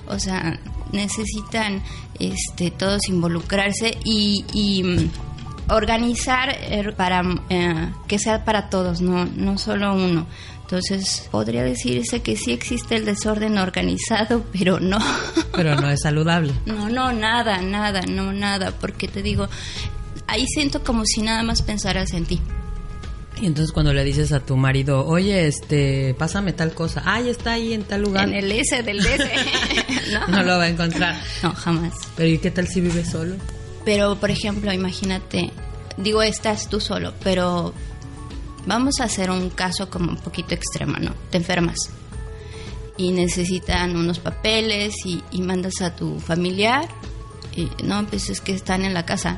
O 0.07 0.19
sea, 0.19 0.59
necesitan 0.91 1.83
este, 2.19 2.71
todos 2.71 3.07
involucrarse 3.09 3.97
y, 4.03 4.45
y, 4.53 4.83
mm, 4.83 5.09
organizar 5.69 6.49
eh, 6.49 6.91
para 6.95 7.21
eh, 7.49 7.89
que 8.07 8.19
sea 8.19 8.43
para 8.43 8.69
todos, 8.69 9.01
no, 9.01 9.25
no 9.25 9.57
solo 9.57 9.93
uno. 9.93 10.27
Entonces, 10.61 11.27
podría 11.31 11.63
decirse 11.63 12.21
que 12.21 12.35
sí 12.35 12.51
existe 12.51 12.95
el 12.95 13.05
desorden 13.05 13.57
organizado, 13.57 14.43
pero 14.53 14.79
no. 14.79 14.99
Pero 15.55 15.75
no 15.75 15.89
es 15.89 16.01
saludable. 16.01 16.53
No, 16.65 16.89
no, 16.89 17.11
nada, 17.11 17.61
nada, 17.61 18.01
no, 18.01 18.31
nada, 18.33 18.71
porque 18.79 19.07
te 19.07 19.23
digo, 19.23 19.47
ahí 20.29 20.45
siento 20.47 20.83
como 20.83 21.03
si 21.05 21.21
nada 21.21 21.43
más 21.43 21.61
pensaras 21.61 22.13
en 22.13 22.25
ti. 22.25 22.39
Y 23.41 23.45
entonces 23.45 23.71
cuando 23.71 23.93
le 23.93 24.03
dices 24.03 24.33
a 24.33 24.41
tu 24.41 24.57
marido, 24.57 25.05
oye, 25.05 25.47
este, 25.47 26.13
pásame 26.17 26.51
tal 26.51 26.73
cosa, 26.73 27.01
ay, 27.05 27.29
está 27.29 27.53
ahí 27.53 27.73
en 27.73 27.83
tal 27.83 28.01
lugar, 28.01 28.27
En 28.27 28.35
el 28.35 28.51
S 28.51 28.83
del 28.83 29.01
DS. 29.01 29.29
no. 30.11 30.27
no 30.27 30.43
lo 30.43 30.57
va 30.57 30.63
a 30.63 30.69
encontrar. 30.69 31.21
No, 31.41 31.53
jamás. 31.53 31.93
Pero 32.17 32.29
¿y 32.29 32.37
qué 32.37 32.51
tal 32.51 32.67
si 32.67 32.81
vive 32.81 33.05
solo? 33.05 33.35
Pero, 33.85 34.19
por 34.19 34.29
ejemplo, 34.29 34.73
imagínate, 34.73 35.51
digo, 35.97 36.21
estás 36.21 36.69
tú 36.69 36.81
solo, 36.81 37.13
pero 37.23 37.73
vamos 38.65 38.99
a 38.99 39.05
hacer 39.05 39.31
un 39.31 39.49
caso 39.51 39.89
como 39.89 40.09
un 40.11 40.17
poquito 40.17 40.53
extremo, 40.53 40.97
¿no? 40.99 41.13
Te 41.29 41.37
enfermas. 41.37 41.77
y 42.97 43.13
necesitan 43.13 43.95
unos 43.95 44.19
papeles 44.19 44.93
y, 45.05 45.23
y 45.31 45.41
mandas 45.41 45.81
a 45.81 45.95
tu 45.95 46.19
familiar. 46.19 46.89
Y, 47.55 47.69
no, 47.83 48.05
pues 48.05 48.29
es 48.29 48.41
que 48.41 48.51
están 48.51 48.83
en 48.83 48.93
la 48.93 49.05
casa. 49.05 49.37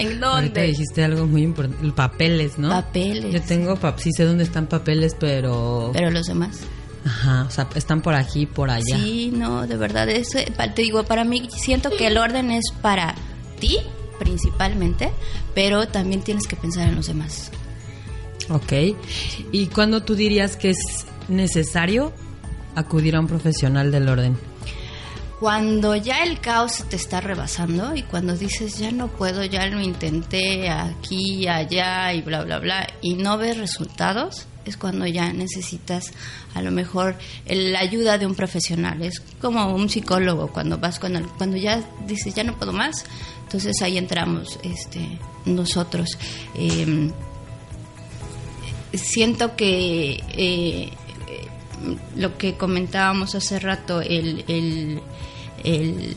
¿En 0.00 0.22
Ahorita 0.22 0.60
dónde? 0.60 0.62
dijiste 0.62 1.04
algo 1.04 1.26
muy 1.26 1.42
importante, 1.42 1.92
papeles, 1.92 2.58
¿no? 2.58 2.68
Papeles. 2.68 3.32
Yo 3.32 3.42
tengo, 3.42 3.76
pap 3.76 3.98
sí 3.98 4.10
sé 4.12 4.24
dónde 4.24 4.44
están 4.44 4.66
papeles, 4.66 5.16
pero... 5.18 5.90
Pero 5.92 6.10
los 6.10 6.26
demás. 6.26 6.60
Ajá, 7.04 7.44
o 7.48 7.50
sea, 7.50 7.68
están 7.76 8.02
por 8.02 8.14
aquí, 8.14 8.46
por 8.46 8.68
allá. 8.70 8.98
Sí, 8.98 9.30
no, 9.32 9.66
de 9.66 9.76
verdad, 9.76 10.08
es, 10.08 10.34
eh, 10.34 10.52
te 10.74 10.82
digo, 10.82 11.04
para 11.04 11.24
mí 11.24 11.48
siento 11.56 11.90
que 11.90 12.08
el 12.08 12.18
orden 12.18 12.50
es 12.50 12.64
para 12.82 13.14
ti 13.60 13.78
principalmente, 14.18 15.12
pero 15.54 15.86
también 15.86 16.22
tienes 16.22 16.46
que 16.46 16.56
pensar 16.56 16.88
en 16.88 16.96
los 16.96 17.06
demás. 17.06 17.50
Ok. 18.48 18.72
¿Y 19.52 19.66
cuándo 19.68 20.02
tú 20.02 20.14
dirías 20.14 20.56
que 20.56 20.70
es 20.70 20.78
necesario 21.28 22.12
acudir 22.74 23.16
a 23.16 23.20
un 23.20 23.26
profesional 23.26 23.90
del 23.92 24.08
orden? 24.08 24.36
Cuando 25.40 25.94
ya 25.96 26.22
el 26.22 26.40
caos 26.40 26.84
te 26.88 26.96
está 26.96 27.20
rebasando 27.20 27.94
y 27.94 28.02
cuando 28.02 28.36
dices 28.36 28.78
ya 28.78 28.90
no 28.90 29.08
puedo, 29.08 29.44
ya 29.44 29.66
lo 29.66 29.80
intenté 29.80 30.70
aquí, 30.70 31.46
allá 31.46 32.14
y 32.14 32.22
bla, 32.22 32.42
bla, 32.42 32.58
bla, 32.58 32.86
y 33.02 33.14
no 33.14 33.36
ves 33.36 33.58
resultados, 33.58 34.46
es 34.64 34.78
cuando 34.78 35.06
ya 35.06 35.32
necesitas 35.32 36.12
a 36.54 36.62
lo 36.62 36.70
mejor 36.70 37.16
la 37.46 37.80
ayuda 37.80 38.16
de 38.16 38.26
un 38.26 38.34
profesional. 38.34 39.02
Es 39.02 39.20
como 39.40 39.74
un 39.74 39.88
psicólogo 39.90 40.48
cuando 40.48 40.78
vas 40.78 40.98
con 40.98 41.22
cuando 41.36 41.58
ya 41.58 41.82
dices 42.06 42.34
ya 42.34 42.42
no 42.42 42.56
puedo 42.56 42.72
más, 42.72 43.04
entonces 43.42 43.80
ahí 43.82 43.98
entramos 43.98 44.58
este, 44.62 45.18
nosotros. 45.44 46.18
Em, 46.54 47.12
siento 48.94 49.54
que 49.54 50.22
eh, 50.28 50.90
lo 52.16 52.38
que 52.38 52.56
comentábamos 52.56 53.34
hace 53.34 53.58
rato, 53.58 54.00
el, 54.00 54.44
el, 54.48 55.02
el, 55.64 56.16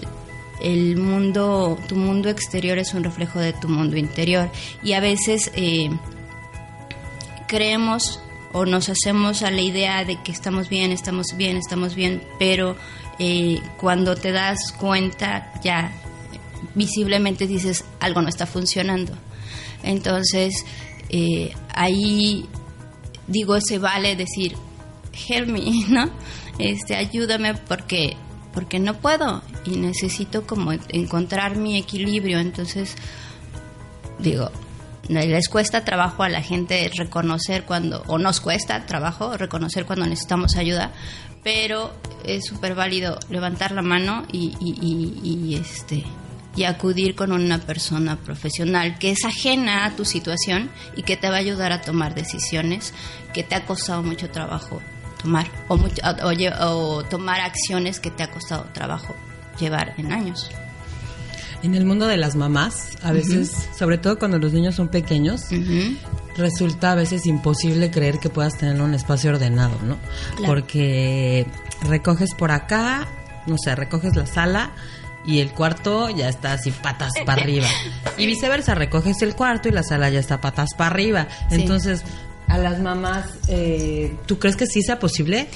el 0.62 0.98
mundo, 0.98 1.78
tu 1.88 1.96
mundo 1.96 2.30
exterior 2.30 2.78
es 2.78 2.94
un 2.94 3.04
reflejo 3.04 3.40
de 3.40 3.54
tu 3.54 3.68
mundo 3.68 3.98
interior 3.98 4.50
y 4.84 4.94
a 4.94 5.00
veces 5.00 5.52
eh, 5.56 5.90
creemos 7.48 8.20
o 8.52 8.66
nos 8.66 8.90
hacemos 8.90 9.44
a 9.44 9.52
la 9.52 9.62
idea 9.62 10.04
de 10.06 10.22
que 10.22 10.32
estamos 10.32 10.70
bien, 10.70 10.92
estamos 10.92 11.28
bien, 11.38 11.58
estamos 11.58 11.96
bien, 11.96 12.24
pero 12.40 12.76
eh, 13.20 13.62
cuando 13.78 14.16
te 14.16 14.32
das 14.32 14.72
cuenta 14.78 15.54
ya 15.64 15.92
visiblemente 16.76 17.48
dices 17.48 17.86
algo 18.00 18.22
no 18.22 18.30
está 18.30 18.46
funcionando. 18.46 19.14
Entonces 19.84 20.66
eh, 21.10 21.54
ahí 21.74 22.46
digo 23.28 23.60
se 23.62 23.78
vale 23.78 24.16
decir 24.16 24.56
help 25.28 25.48
me, 25.50 25.62
¿no? 25.88 26.10
Este 26.58 26.96
ayúdame 26.96 27.54
porque 27.54 28.18
porque 28.54 28.80
no 28.80 28.96
puedo 28.96 29.42
y 29.66 29.78
necesito 29.78 30.46
como 30.46 30.72
encontrar 30.90 31.58
mi 31.58 31.78
equilibrio. 31.78 32.40
Entonces 32.40 32.96
digo 34.20 34.52
les 35.10 35.50
cuesta 35.50 35.84
trabajo 35.84 36.24
a 36.24 36.30
la 36.30 36.42
gente 36.42 36.90
reconocer 36.96 37.64
cuando, 37.64 38.04
o 38.08 38.18
nos 38.20 38.40
cuesta 38.40 38.86
trabajo 38.86 39.38
reconocer 39.38 39.86
cuando 39.86 40.06
necesitamos 40.06 40.56
ayuda, 40.56 40.92
pero 41.44 41.92
es 42.24 42.46
súper 42.46 42.76
válido 42.76 43.18
levantar 43.30 43.72
la 43.72 43.82
mano 43.82 44.26
y, 44.32 44.54
y, 44.60 44.76
y, 44.82 45.30
y, 45.30 45.56
este 45.56 46.06
y 46.56 46.64
acudir 46.64 47.16
con 47.16 47.32
una 47.32 47.60
persona 47.60 48.18
profesional 48.18 49.00
que 49.00 49.12
es 49.12 49.24
ajena 49.24 49.86
a 49.86 49.96
tu 49.96 50.04
situación 50.06 50.70
y 50.96 51.04
que 51.04 51.16
te 51.16 51.30
va 51.30 51.36
a 51.36 51.40
ayudar 51.40 51.72
a 51.72 51.82
tomar 51.82 52.16
decisiones 52.16 52.94
que 53.34 53.44
te 53.44 53.56
ha 53.56 53.66
costado 53.66 54.04
mucho 54.04 54.30
trabajo 54.30 54.82
tomar 55.22 55.48
o, 55.68 55.78
mucho, 55.78 56.02
o, 56.04 56.30
o, 56.30 56.98
o 56.98 57.04
tomar 57.04 57.42
acciones 57.42 58.00
que 58.00 58.12
te 58.12 58.24
ha 58.24 58.32
costado 58.32 58.66
trabajo 58.74 59.16
llevar 59.60 59.94
en 59.98 60.12
años. 60.12 60.50
En 61.62 61.76
el 61.76 61.86
mundo 61.86 62.08
de 62.08 62.16
las 62.16 62.36
mamás, 62.36 62.98
a 63.04 63.12
veces, 63.12 63.52
uh 63.52 63.58
-huh. 63.58 63.78
sobre 63.78 63.98
todo 63.98 64.18
cuando 64.18 64.40
los 64.40 64.54
niños 64.54 64.76
son 64.76 64.88
pequeños, 64.88 65.42
uh 65.52 65.56
-huh. 65.56 65.98
resulta 66.38 66.94
a 66.94 66.96
veces 66.96 67.26
imposible 67.26 67.92
creer 67.92 68.20
que 68.20 68.30
puedas 68.30 68.58
tener 68.58 68.82
un 68.82 68.94
espacio 68.94 69.32
ordenado, 69.32 69.78
¿no? 69.84 69.98
Claro. 70.38 70.54
Porque 70.54 71.46
recoges 71.82 72.34
por 72.34 72.52
acá, 72.52 73.08
no 73.46 73.58
sé, 73.58 73.76
recoges 73.76 74.16
la 74.16 74.26
sala 74.26 74.72
y 75.26 75.40
el 75.40 75.52
cuarto 75.52 76.10
ya 76.10 76.30
está 76.30 76.54
así 76.54 76.72
patas 76.72 77.12
para 77.26 77.42
arriba. 77.44 77.68
Y 78.18 78.26
viceversa, 78.26 78.74
recoges 78.74 79.22
el 79.22 79.36
cuarto 79.36 79.68
y 79.68 79.74
la 79.74 79.84
sala 79.84 80.10
ya 80.10 80.20
está 80.20 80.40
patas 80.40 80.70
para 80.78 80.92
arriba. 80.92 81.28
Sí. 81.50 81.56
Entonces, 81.56 82.04
a 82.50 82.58
las 82.58 82.80
mamás, 82.82 83.26
eh, 83.48 84.16
¿tú 84.26 84.40
crees 84.40 84.56
que 84.56 84.66
sí 84.66 84.82
sea 84.82 85.00
posible? 85.00 85.48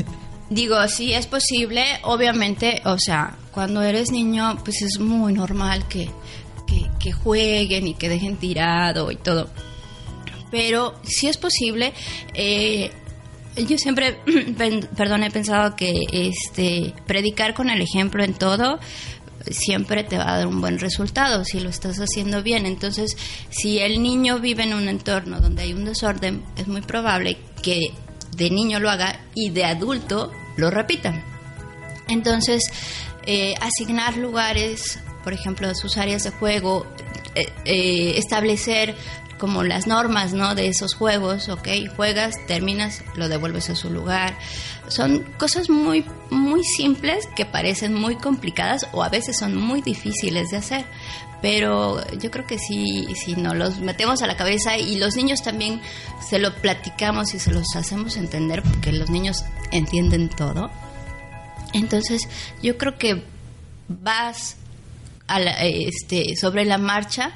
Digo, 0.50 0.76
sí 0.86 1.14
es 1.14 1.26
posible, 1.26 1.82
obviamente, 2.02 2.82
o 2.84 2.98
sea, 2.98 3.36
cuando 3.52 3.82
eres 3.82 4.10
niño, 4.10 4.58
pues 4.62 4.82
es 4.82 4.98
muy 4.98 5.32
normal 5.32 5.88
que, 5.88 6.10
que, 6.98 7.12
jueguen 7.12 7.88
y 7.88 7.94
que 7.94 8.10
dejen 8.10 8.36
tirado 8.36 9.10
y 9.10 9.16
todo. 9.16 9.48
Pero 10.50 10.94
sí 11.04 11.28
es 11.28 11.38
posible. 11.38 11.94
Eh, 12.34 12.90
yo 13.56 13.78
siempre, 13.78 14.18
perdón, 14.96 15.24
he 15.24 15.30
pensado 15.30 15.74
que 15.74 15.94
este 16.12 16.94
predicar 17.06 17.54
con 17.54 17.70
el 17.70 17.80
ejemplo 17.80 18.22
en 18.22 18.34
todo 18.34 18.78
siempre 19.50 20.04
te 20.04 20.18
va 20.18 20.32
a 20.32 20.38
dar 20.38 20.46
un 20.46 20.60
buen 20.60 20.78
resultado 20.78 21.44
si 21.44 21.60
lo 21.60 21.70
estás 21.70 21.98
haciendo 21.98 22.42
bien. 22.42 22.66
Entonces, 22.66 23.16
si 23.50 23.78
el 23.78 24.02
niño 24.02 24.38
vive 24.38 24.62
en 24.64 24.74
un 24.74 24.88
entorno 24.88 25.40
donde 25.40 25.62
hay 25.62 25.72
un 25.72 25.84
desorden, 25.84 26.44
es 26.56 26.68
muy 26.68 26.80
probable 26.82 27.38
que 27.62 27.92
de 28.36 28.50
niño 28.50 28.80
lo 28.80 28.90
haga 28.90 29.20
y 29.34 29.50
de 29.50 29.64
adulto 29.64 30.32
lo 30.56 30.70
repita. 30.70 31.22
Entonces, 32.08 32.62
eh, 33.26 33.54
asignar 33.60 34.16
lugares, 34.16 34.98
por 35.24 35.32
ejemplo, 35.32 35.74
sus 35.74 35.96
áreas 35.96 36.24
de 36.24 36.30
juego, 36.30 36.86
eh, 37.34 37.46
eh, 37.64 38.14
establecer 38.18 38.94
como 39.42 39.64
las 39.64 39.88
normas 39.88 40.34
¿no? 40.34 40.54
de 40.54 40.68
esos 40.68 40.94
juegos, 40.94 41.48
ok, 41.48 41.66
juegas, 41.96 42.36
terminas, 42.46 43.02
lo 43.16 43.28
devuelves 43.28 43.70
a 43.70 43.74
su 43.74 43.90
lugar. 43.90 44.38
Son 44.86 45.24
cosas 45.36 45.68
muy, 45.68 46.06
muy 46.30 46.62
simples 46.62 47.26
que 47.34 47.44
parecen 47.44 47.92
muy 47.92 48.14
complicadas 48.14 48.86
o 48.92 49.02
a 49.02 49.08
veces 49.08 49.36
son 49.36 49.56
muy 49.56 49.82
difíciles 49.82 50.50
de 50.50 50.58
hacer. 50.58 50.84
Pero 51.40 52.08
yo 52.18 52.30
creo 52.30 52.46
que 52.46 52.56
sí, 52.56 53.08
si 53.16 53.34
nos 53.34 53.56
los 53.56 53.80
metemos 53.80 54.22
a 54.22 54.28
la 54.28 54.36
cabeza 54.36 54.78
y 54.78 54.94
los 54.94 55.16
niños 55.16 55.42
también 55.42 55.82
se 56.24 56.38
lo 56.38 56.54
platicamos 56.54 57.34
y 57.34 57.40
se 57.40 57.50
los 57.50 57.74
hacemos 57.74 58.16
entender, 58.16 58.62
porque 58.62 58.92
los 58.92 59.10
niños 59.10 59.44
entienden 59.72 60.28
todo. 60.28 60.70
Entonces, 61.72 62.28
yo 62.62 62.78
creo 62.78 62.96
que 62.96 63.24
vas 63.88 64.54
a 65.26 65.40
este, 65.40 66.36
sobre 66.36 66.64
la 66.64 66.78
marcha 66.78 67.32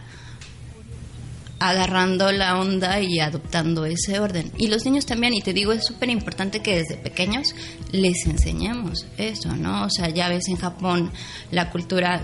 agarrando 1.58 2.32
la 2.32 2.58
onda 2.58 3.00
y 3.00 3.18
adoptando 3.18 3.86
ese 3.86 4.20
orden. 4.20 4.52
Y 4.58 4.68
los 4.68 4.84
niños 4.84 5.06
también, 5.06 5.34
y 5.34 5.40
te 5.40 5.52
digo, 5.52 5.72
es 5.72 5.84
súper 5.86 6.10
importante 6.10 6.60
que 6.60 6.76
desde 6.76 6.96
pequeños 6.96 7.54
les 7.92 8.26
enseñemos 8.26 9.06
eso, 9.16 9.56
¿no? 9.56 9.84
O 9.84 9.90
sea, 9.90 10.08
ya 10.08 10.28
ves 10.28 10.48
en 10.48 10.56
Japón 10.56 11.10
la 11.50 11.70
cultura, 11.70 12.22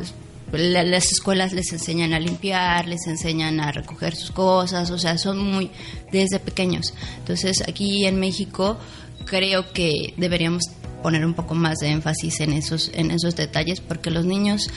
la, 0.53 0.83
las 0.83 1.13
escuelas 1.13 1.53
les 1.55 1.73
enseñan 1.73 2.13
a 2.13 2.21
limpiar, 2.21 2.87
les 2.87 3.07
enseñan 3.07 3.61
a 3.61 3.73
recoger 3.73 4.15
sus 4.15 4.31
cosas, 4.33 4.91
o 4.91 4.99
sea, 4.99 5.17
son 5.17 5.39
muy 5.39 5.71
desde 6.11 6.39
pequeños. 6.39 6.93
Entonces, 7.19 7.63
aquí 7.67 8.05
en 8.05 8.21
México 8.21 8.77
creo 9.25 9.73
que 9.73 10.13
deberíamos 10.19 10.65
poner 11.03 11.25
un 11.25 11.35
poco 11.35 11.55
más 11.55 11.79
de 11.79 11.89
énfasis 11.89 12.41
en 12.41 12.53
esos 12.53 12.91
en 12.95 13.11
esos 13.11 13.35
detalles 13.35 13.81
porque 13.81 14.11
los 14.11 14.25
niños 14.25 14.71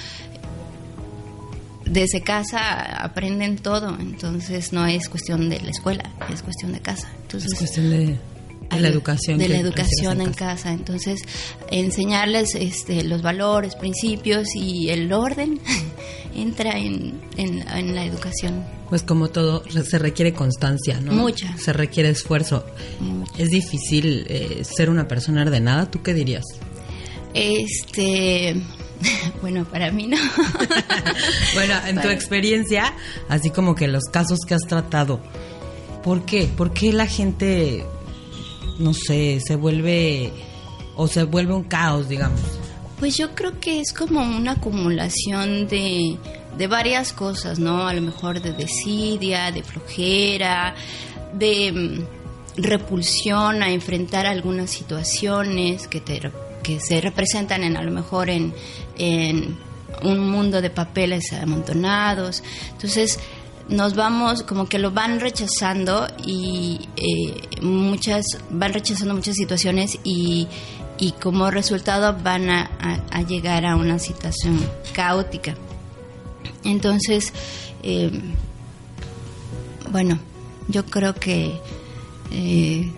desde 1.85 2.21
casa 2.21 3.03
aprenden 3.03 3.57
todo, 3.57 3.95
entonces 3.99 4.73
no 4.73 4.85
es 4.85 5.07
cuestión 5.09 5.49
de 5.49 5.59
la 5.61 5.69
escuela, 5.69 6.03
es 6.33 6.41
cuestión 6.41 6.73
de 6.73 6.79
casa. 6.79 7.09
Entonces, 7.21 7.51
es 7.53 7.57
cuestión 7.57 7.89
de, 7.89 7.97
de 8.69 8.79
la 8.79 8.87
educación. 8.87 9.37
De 9.37 9.49
la 9.49 9.57
educación 9.57 10.21
en 10.21 10.33
casa. 10.33 10.45
casa. 10.45 10.73
Entonces, 10.73 11.21
enseñarles 11.69 12.55
este, 12.55 13.03
los 13.03 13.21
valores, 13.21 13.75
principios 13.75 14.55
y 14.55 14.89
el 14.89 15.11
orden 15.13 15.59
entra 16.35 16.77
en, 16.77 17.21
en, 17.37 17.67
en, 17.67 17.95
la 17.95 18.05
educación. 18.05 18.65
Pues 18.89 19.03
como 19.03 19.29
todo, 19.29 19.63
se 19.69 19.99
requiere 19.99 20.33
constancia, 20.33 20.99
¿no? 21.01 21.13
Mucha. 21.13 21.55
Se 21.57 21.73
requiere 21.73 22.09
esfuerzo. 22.09 22.65
Mucha. 22.99 23.41
Es 23.41 23.49
difícil 23.49 24.25
eh, 24.27 24.63
ser 24.63 24.89
una 24.89 25.07
persona 25.07 25.43
ordenada, 25.43 25.89
¿tú 25.89 26.01
qué 26.01 26.13
dirías? 26.13 26.45
Este... 27.33 28.55
Bueno, 29.41 29.65
para 29.65 29.91
mí 29.91 30.07
no. 30.07 30.17
bueno, 31.53 31.73
en 31.87 32.01
tu 32.01 32.07
experiencia, 32.07 32.93
así 33.29 33.49
como 33.51 33.75
que 33.75 33.87
los 33.87 34.05
casos 34.05 34.39
que 34.47 34.55
has 34.55 34.63
tratado, 34.63 35.21
¿por 36.03 36.25
qué? 36.25 36.47
¿Por 36.47 36.73
qué 36.73 36.91
la 36.93 37.05
gente, 37.05 37.85
no 38.79 38.93
sé, 38.93 39.39
se 39.45 39.55
vuelve 39.55 40.33
o 40.95 41.07
se 41.07 41.23
vuelve 41.23 41.53
un 41.53 41.63
caos, 41.63 42.09
digamos? 42.09 42.39
Pues 42.99 43.17
yo 43.17 43.35
creo 43.35 43.59
que 43.59 43.81
es 43.81 43.93
como 43.93 44.21
una 44.21 44.53
acumulación 44.53 45.67
de, 45.67 46.17
de 46.57 46.67
varias 46.67 47.13
cosas, 47.13 47.59
¿no? 47.59 47.87
A 47.87 47.93
lo 47.93 48.01
mejor 48.01 48.41
de 48.41 48.53
desidia, 48.53 49.51
de 49.51 49.63
flojera, 49.63 50.75
de 51.33 52.03
repulsión 52.57 53.61
a 53.61 53.71
enfrentar 53.71 54.25
algunas 54.25 54.69
situaciones 54.71 55.87
que, 55.87 55.99
te, 55.99 56.31
que 56.63 56.79
se 56.79 57.01
representan 57.01 57.63
en 57.63 57.75
a 57.75 57.83
lo 57.83 57.91
mejor 57.91 58.29
en, 58.29 58.53
en 58.97 59.57
un 60.03 60.29
mundo 60.29 60.61
de 60.61 60.69
papeles 60.69 61.31
amontonados. 61.33 62.43
Entonces, 62.71 63.19
nos 63.69 63.95
vamos, 63.95 64.43
como 64.43 64.67
que 64.67 64.79
lo 64.79 64.91
van 64.91 65.19
rechazando 65.19 66.07
y 66.25 66.87
eh, 66.97 67.61
muchas, 67.61 68.25
van 68.49 68.73
rechazando 68.73 69.15
muchas 69.15 69.35
situaciones 69.35 69.97
y, 70.03 70.47
y 70.97 71.11
como 71.13 71.49
resultado 71.49 72.15
van 72.21 72.49
a, 72.49 72.69
llegar 73.27 73.65
a 73.65 73.75
una 73.75 73.97
situación 73.97 74.59
caótica. 74.93 75.55
Entonces, 76.63 77.33
eh, 77.83 78.11
bueno, 79.91 80.19
yo 80.67 80.85
creo 80.85 81.15
que... 81.15 81.59
Eh, 82.31 82.91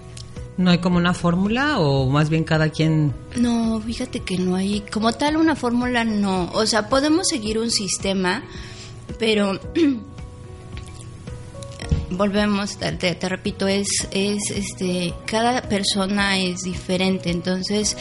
¿No 0.58 0.72
hay 0.72 0.80
como 0.80 0.98
una 0.98 1.14
fórmula 1.14 1.80
o 1.80 2.10
más 2.10 2.30
bien 2.30 2.44
cada 2.44 2.70
quien... 2.70 3.14
No, 3.36 3.80
fíjate 3.80 4.22
que 4.22 4.40
no 4.40 4.56
hay 4.56 4.82
como 4.82 5.14
tal 5.14 5.38
una 5.38 5.56
fórmula, 5.56 6.04
no. 6.04 6.50
O 6.54 6.66
sea, 6.66 6.90
podemos 6.90 7.28
seguir 7.28 7.60
un 7.60 7.70
sistema, 7.70 8.44
pero 9.20 9.60
volvemos, 12.10 12.78
te, 12.78 12.92
te, 12.94 13.30
repito, 13.30 13.68
es, 13.68 14.08
es 14.12 14.50
este, 14.50 15.14
cada 15.26 15.62
persona 15.62 16.40
es 16.40 16.62
diferente, 16.62 17.30
entonces 17.30 17.96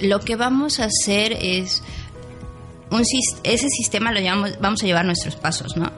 lo 0.00 0.20
que 0.20 0.36
vamos 0.36 0.80
a 0.80 0.84
hacer 0.84 1.32
es 1.32 1.82
un, 2.90 3.02
ese 3.42 3.68
sistema 3.68 4.12
lo 4.12 4.20
llamamos, 4.20 4.58
vamos 4.60 4.82
a 4.82 4.86
llevar 4.86 5.04
nuestros 5.04 5.36
pasos, 5.36 5.76
¿no? 5.76 5.90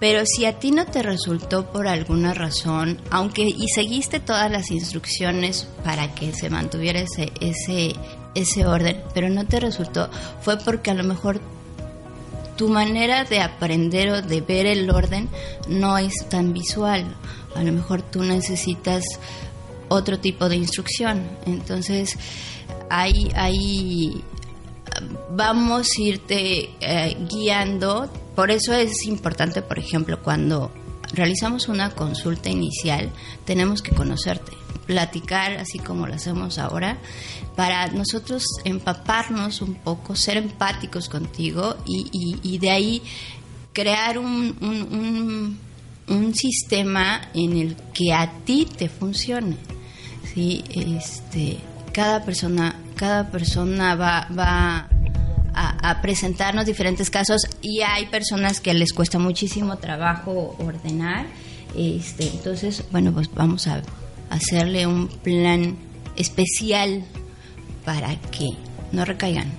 Pero 0.00 0.24
si 0.24 0.46
a 0.46 0.58
ti 0.58 0.70
no 0.70 0.86
te 0.86 1.02
resultó 1.02 1.70
por 1.70 1.86
alguna 1.86 2.32
razón, 2.32 3.00
aunque 3.10 3.42
y 3.42 3.68
seguiste 3.68 4.18
todas 4.18 4.50
las 4.50 4.70
instrucciones 4.70 5.68
para 5.84 6.14
que 6.14 6.32
se 6.32 6.48
mantuviera 6.48 7.00
ese, 7.00 7.30
ese, 7.40 7.94
ese 8.34 8.66
orden, 8.66 9.02
pero 9.12 9.28
no 9.28 9.46
te 9.46 9.60
resultó, 9.60 10.10
fue 10.40 10.56
porque 10.56 10.90
a 10.90 10.94
lo 10.94 11.04
mejor 11.04 11.40
tu 12.56 12.68
manera 12.68 13.24
de 13.24 13.40
aprender 13.40 14.10
o 14.10 14.22
de 14.22 14.40
ver 14.40 14.66
el 14.66 14.90
orden 14.90 15.28
no 15.68 15.98
es 15.98 16.12
tan 16.28 16.52
visual. 16.52 17.04
A 17.54 17.62
lo 17.62 17.72
mejor 17.72 18.02
tú 18.02 18.22
necesitas 18.22 19.04
otro 19.88 20.18
tipo 20.18 20.48
de 20.48 20.56
instrucción. 20.56 21.28
Entonces, 21.46 22.16
ahí, 22.88 23.30
ahí 23.34 24.24
vamos 25.30 25.88
a 25.98 26.02
irte 26.02 26.70
eh, 26.80 27.16
guiando. 27.28 28.10
Por 28.34 28.50
eso 28.50 28.72
es 28.72 29.06
importante, 29.06 29.62
por 29.62 29.78
ejemplo, 29.78 30.22
cuando 30.22 30.70
realizamos 31.12 31.68
una 31.68 31.90
consulta 31.90 32.48
inicial, 32.48 33.10
tenemos 33.44 33.82
que 33.82 33.92
conocerte, 33.92 34.52
platicar 34.86 35.52
así 35.54 35.78
como 35.78 36.06
lo 36.06 36.14
hacemos 36.14 36.58
ahora, 36.58 36.98
para 37.56 37.88
nosotros 37.88 38.44
empaparnos 38.64 39.60
un 39.60 39.74
poco, 39.74 40.14
ser 40.16 40.36
empáticos 40.36 41.08
contigo 41.08 41.76
y, 41.86 42.58
de 42.58 42.70
ahí 42.70 43.02
crear 43.72 44.18
un, 44.18 45.58
un, 46.08 46.34
sistema 46.34 47.28
en 47.34 47.56
el 47.56 47.76
que 47.92 48.12
a 48.12 48.30
ti 48.44 48.66
te 48.66 48.88
funcione. 48.88 49.56
¿sí? 50.32 50.64
Este, 50.70 51.58
cada 51.92 52.24
persona, 52.24 52.74
cada 52.96 53.30
persona 53.30 53.94
va, 53.94 54.28
va 54.36 54.88
a, 55.54 56.00
presentarnos 56.00 56.66
diferentes 56.66 57.10
casos 57.10 57.42
y 57.60 57.80
hay 57.80 58.06
personas 58.06 58.60
que 58.60 58.72
les 58.74 58.92
cuesta 58.92 59.18
muchísimo 59.18 59.76
trabajo 59.78 60.56
ordenar. 60.58 61.26
Este, 61.76 62.28
entonces, 62.28 62.84
bueno, 62.90 63.12
pues 63.12 63.28
vamos 63.34 63.66
a 63.66 63.82
hacerle 64.30 64.86
un 64.86 65.08
plan 65.08 65.76
especial 66.16 67.04
para 67.84 68.16
que 68.16 68.48
no 68.92 69.04
recaigan 69.04 69.50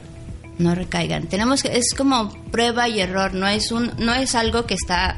no 0.58 0.76
recaigan 0.76 1.28
tenemos 1.28 1.64
que 1.64 1.78
es 1.78 1.94
como 1.96 2.30
prueba 2.52 2.88
y 2.88 3.00
error 3.00 3.34
no 3.34 3.48
es 3.48 3.72
un 3.72 3.92
no 3.98 4.14
es 4.14 4.36
algo 4.36 4.66
que 4.66 4.76
está 4.76 5.18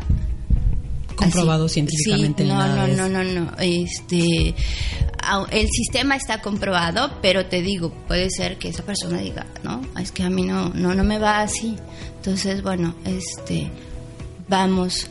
comprobado 1.15 1.67
científicamente 1.67 2.43
no 2.43 2.67
no 2.67 2.87
no 2.87 3.09
no 3.09 3.23
no 3.23 3.51
este 3.59 4.53
el 5.51 5.67
sistema 5.69 6.15
está 6.15 6.41
comprobado 6.41 7.13
pero 7.21 7.45
te 7.45 7.61
digo 7.61 7.91
puede 8.07 8.29
ser 8.29 8.57
que 8.57 8.69
esa 8.69 8.83
persona 8.83 9.19
diga 9.19 9.45
no 9.63 9.81
es 9.99 10.11
que 10.11 10.23
a 10.23 10.29
mí 10.29 10.43
no 10.43 10.69
no 10.69 10.93
no 10.93 11.03
me 11.03 11.19
va 11.19 11.41
así 11.41 11.75
entonces 12.17 12.61
bueno 12.61 12.95
este 13.05 13.71
vamos 14.47 15.07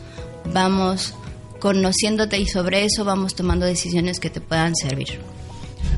vamos 0.52 1.14
conociéndote 1.60 2.38
y 2.38 2.46
sobre 2.46 2.84
eso 2.84 3.04
vamos 3.04 3.34
tomando 3.34 3.66
decisiones 3.66 4.18
que 4.20 4.30
te 4.30 4.40
puedan 4.40 4.74
servir 4.74 5.20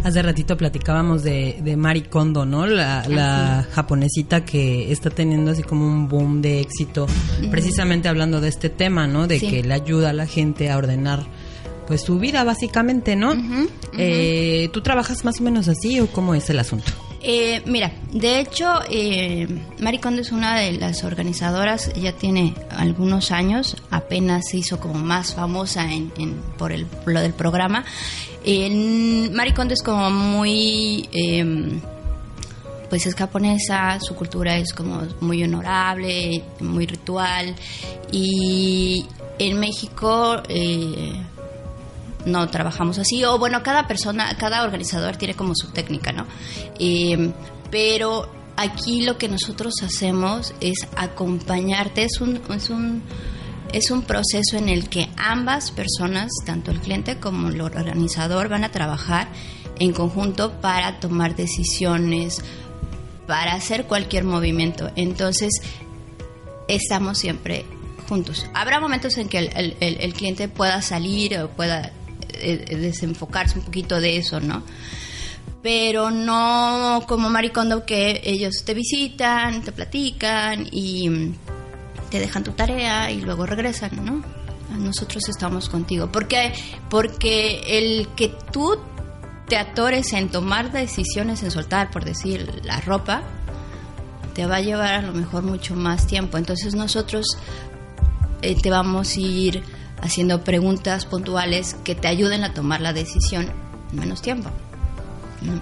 Hace 0.05 0.21
ratito 0.21 0.59
platicábamos 0.59 1.23
de, 1.23 1.61
de 1.65 1.79
Mari 1.79 2.03
Kondo, 2.03 2.45
¿no? 2.45 2.67
La, 2.67 3.67
japonesita 3.73 4.45
que 4.45 4.93
está 4.93 5.09
teniendo 5.09 5.53
así 5.53 5.63
como 5.63 5.87
un 5.87 6.09
boom 6.09 6.43
de 6.43 6.61
éxito, 6.61 7.07
precisamente 7.51 8.09
hablando 8.09 8.43
de 8.43 8.51
este 8.51 8.69
tema, 8.69 9.07
¿no? 9.07 9.27
De 9.27 9.41
que 9.41 9.63
le 9.63 9.73
ayuda 9.73 10.11
a 10.11 10.13
la 10.13 10.27
gente 10.27 10.71
a 10.71 10.77
ordenar 10.77 11.25
pues 11.87 12.03
su 12.03 12.19
vida 12.19 12.45
básicamente, 12.45 13.17
¿no? 13.17 13.35
Eh, 13.97 14.69
¿Tú 14.75 14.83
trabajas 14.83 15.25
más 15.25 15.41
o 15.41 15.43
menos 15.43 15.69
así 15.69 15.99
o 16.01 16.07
cómo 16.09 16.35
es 16.35 16.51
el 16.51 16.59
asunto? 16.59 16.93
Eh, 17.27 17.63
mira, 17.65 17.91
de 18.13 18.39
hecho, 18.39 18.83
eh, 18.91 19.49
Maricondo 19.81 20.21
es 20.21 20.31
una 20.31 20.59
de 20.59 20.73
las 20.73 21.05
organizadoras, 21.05 21.91
ya 21.95 22.13
tiene 22.13 22.55
algunos 22.69 23.31
años, 23.31 23.79
apenas 23.91 24.51
se 24.51 24.59
hizo 24.59 24.79
como 24.79 24.95
más 24.97 25.35
famosa 25.35 25.91
en, 25.91 26.13
por 26.59 26.71
el, 26.71 26.87
lo 27.07 27.21
del 27.23 27.33
programa. 27.33 27.87
En 28.45 29.33
Maricondo 29.35 29.73
es 29.73 29.83
como 29.83 30.11
muy... 30.11 31.09
Em, 31.13 31.81
pues 32.91 33.07
es 33.07 33.15
japonesa, 33.15 33.99
su 34.01 34.15
cultura 34.15 34.59
es 34.59 34.75
como 34.75 35.03
muy 35.21 35.43
honorable, 35.43 36.45
muy 36.61 36.87
ritual 36.87 37.55
y 38.13 39.07
en 39.39 39.59
México 39.59 40.43
eh, 40.49 41.15
no 42.27 42.49
trabajamos 42.49 42.99
así, 42.99 43.25
o 43.25 43.39
bueno, 43.39 43.63
cada 43.63 43.87
persona, 43.87 44.37
cada 44.37 44.63
organizador 44.63 45.17
tiene 45.17 45.35
como 45.35 45.55
su 45.55 45.69
técnica, 45.69 46.13
¿no? 46.13 46.27
Eh, 46.79 47.33
pero 47.71 48.31
aquí 48.57 49.03
lo 49.03 49.19
que 49.19 49.29
nosotros 49.29 49.75
hacemos 49.83 50.55
es 50.61 50.87
acompañarte, 50.97 52.05
es 52.05 52.21
un, 52.21 52.41
es 52.55 52.71
un, 52.71 53.03
es 53.73 53.91
un 53.91 54.03
proceso 54.03 54.57
en 54.57 54.69
el 54.69 54.89
que 54.89 55.09
ambas 55.17 55.71
personas, 55.71 56.31
tanto 56.47 56.71
el 56.71 56.81
cliente 56.81 57.19
como 57.19 57.49
el 57.49 57.61
organizador, 57.61 58.49
van 58.49 58.65
a 58.65 58.71
trabajar 58.71 59.29
en 59.79 59.93
conjunto 59.93 60.61
para 60.61 61.01
tomar 61.01 61.35
decisiones, 61.35 62.43
para 63.27 63.55
hacer 63.55 63.87
cualquier 63.87 64.25
movimiento. 64.25 64.91
Entonces, 64.97 65.53
estamos 66.69 67.19
siempre 67.19 67.65
juntos. 68.09 68.47
Habrá 68.55 68.81
momentos 68.81 69.17
en 69.19 69.29
que 69.29 69.39
el, 69.39 69.77
el, 69.81 69.97
el 70.01 70.15
cliente 70.15 70.49
pueda 70.49 70.83
salir 70.83 71.39
o 71.39 71.49
pueda 71.49 71.93
desenfocarse 72.37 73.59
un 73.59 73.65
poquito 73.65 74.01
de 74.01 74.17
eso, 74.19 74.41
¿no? 74.41 74.63
Pero 75.63 76.11
no 76.11 77.05
como 77.09 77.31
Maricondo 77.31 77.87
que 77.87 78.21
ellos 78.25 78.65
te 78.65 78.75
visitan, 78.75 79.63
te 79.63 79.73
platican 79.73 80.67
y 80.71 81.33
te 82.11 82.19
dejan 82.21 82.45
tu 82.45 82.53
tarea 82.53 83.11
y 83.11 83.21
luego 83.21 83.47
regresan, 83.47 84.05
¿no? 84.05 84.23
Nosotros 84.79 85.29
estamos 85.29 85.69
contigo. 85.69 86.11
Porque, 86.13 86.53
porque 86.91 87.63
el 87.67 88.09
que 88.15 88.35
tú 88.53 88.79
te 89.49 89.57
atores 89.57 90.13
en 90.13 90.29
tomar 90.29 90.73
decisiones, 90.73 91.43
en 91.43 91.51
soltar, 91.51 91.91
por 91.91 92.05
decir, 92.05 92.61
la 92.65 92.81
ropa, 92.81 93.23
te 94.35 94.47
va 94.47 94.57
a 94.57 94.61
llevar 94.61 94.95
a 94.95 95.03
lo 95.03 95.13
mejor 95.13 95.45
mucho 95.45 95.75
más 95.75 96.07
tiempo. 96.07 96.39
Entonces 96.39 96.75
nosotros 96.75 97.39
eh, 98.43 98.57
te 98.61 98.71
vamos 98.71 99.17
a 99.17 99.21
ir 99.21 99.63
haciendo 100.05 100.45
preguntas 100.45 101.07
puntuales 101.07 101.75
que 101.83 101.95
te 101.95 102.07
ayuden 102.09 102.45
a 102.45 102.53
tomar 102.53 102.81
la 102.81 102.93
decisión 102.93 103.51
en 103.91 103.99
menos 103.99 104.23
tiempo. 104.23 104.51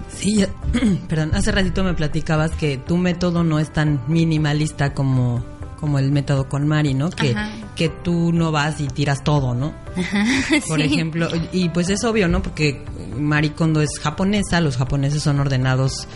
Sí, 0.09 0.45
perdón, 1.07 1.31
hace 1.33 1.51
ratito 1.51 1.83
me 1.83 1.93
platicabas 1.93 2.51
que 2.51 2.77
tu 2.77 2.97
método 2.97 3.43
no 3.43 3.59
es 3.59 3.71
tan 3.71 4.01
minimalista 4.07 4.93
como, 4.93 5.43
como 5.79 5.99
el 5.99 6.11
método 6.11 6.47
con 6.47 6.67
Mari, 6.67 6.93
¿no? 6.93 7.09
Que, 7.09 7.35
que 7.75 7.89
tú 7.89 8.31
no 8.31 8.51
vas 8.51 8.79
y 8.79 8.87
tiras 8.87 9.23
todo, 9.23 9.55
¿no? 9.55 9.73
Por 10.67 10.81
ejemplo, 10.81 11.29
y 11.51 11.69
pues 11.69 11.89
es 11.89 12.03
obvio, 12.03 12.27
¿no? 12.27 12.41
Porque 12.41 12.83
Mari 13.17 13.51
Kondo 13.51 13.81
es 13.81 13.99
japonesa, 13.99 14.61
los 14.61 14.77
japoneses 14.77 15.23
son 15.23 15.39
ordenados 15.39 16.07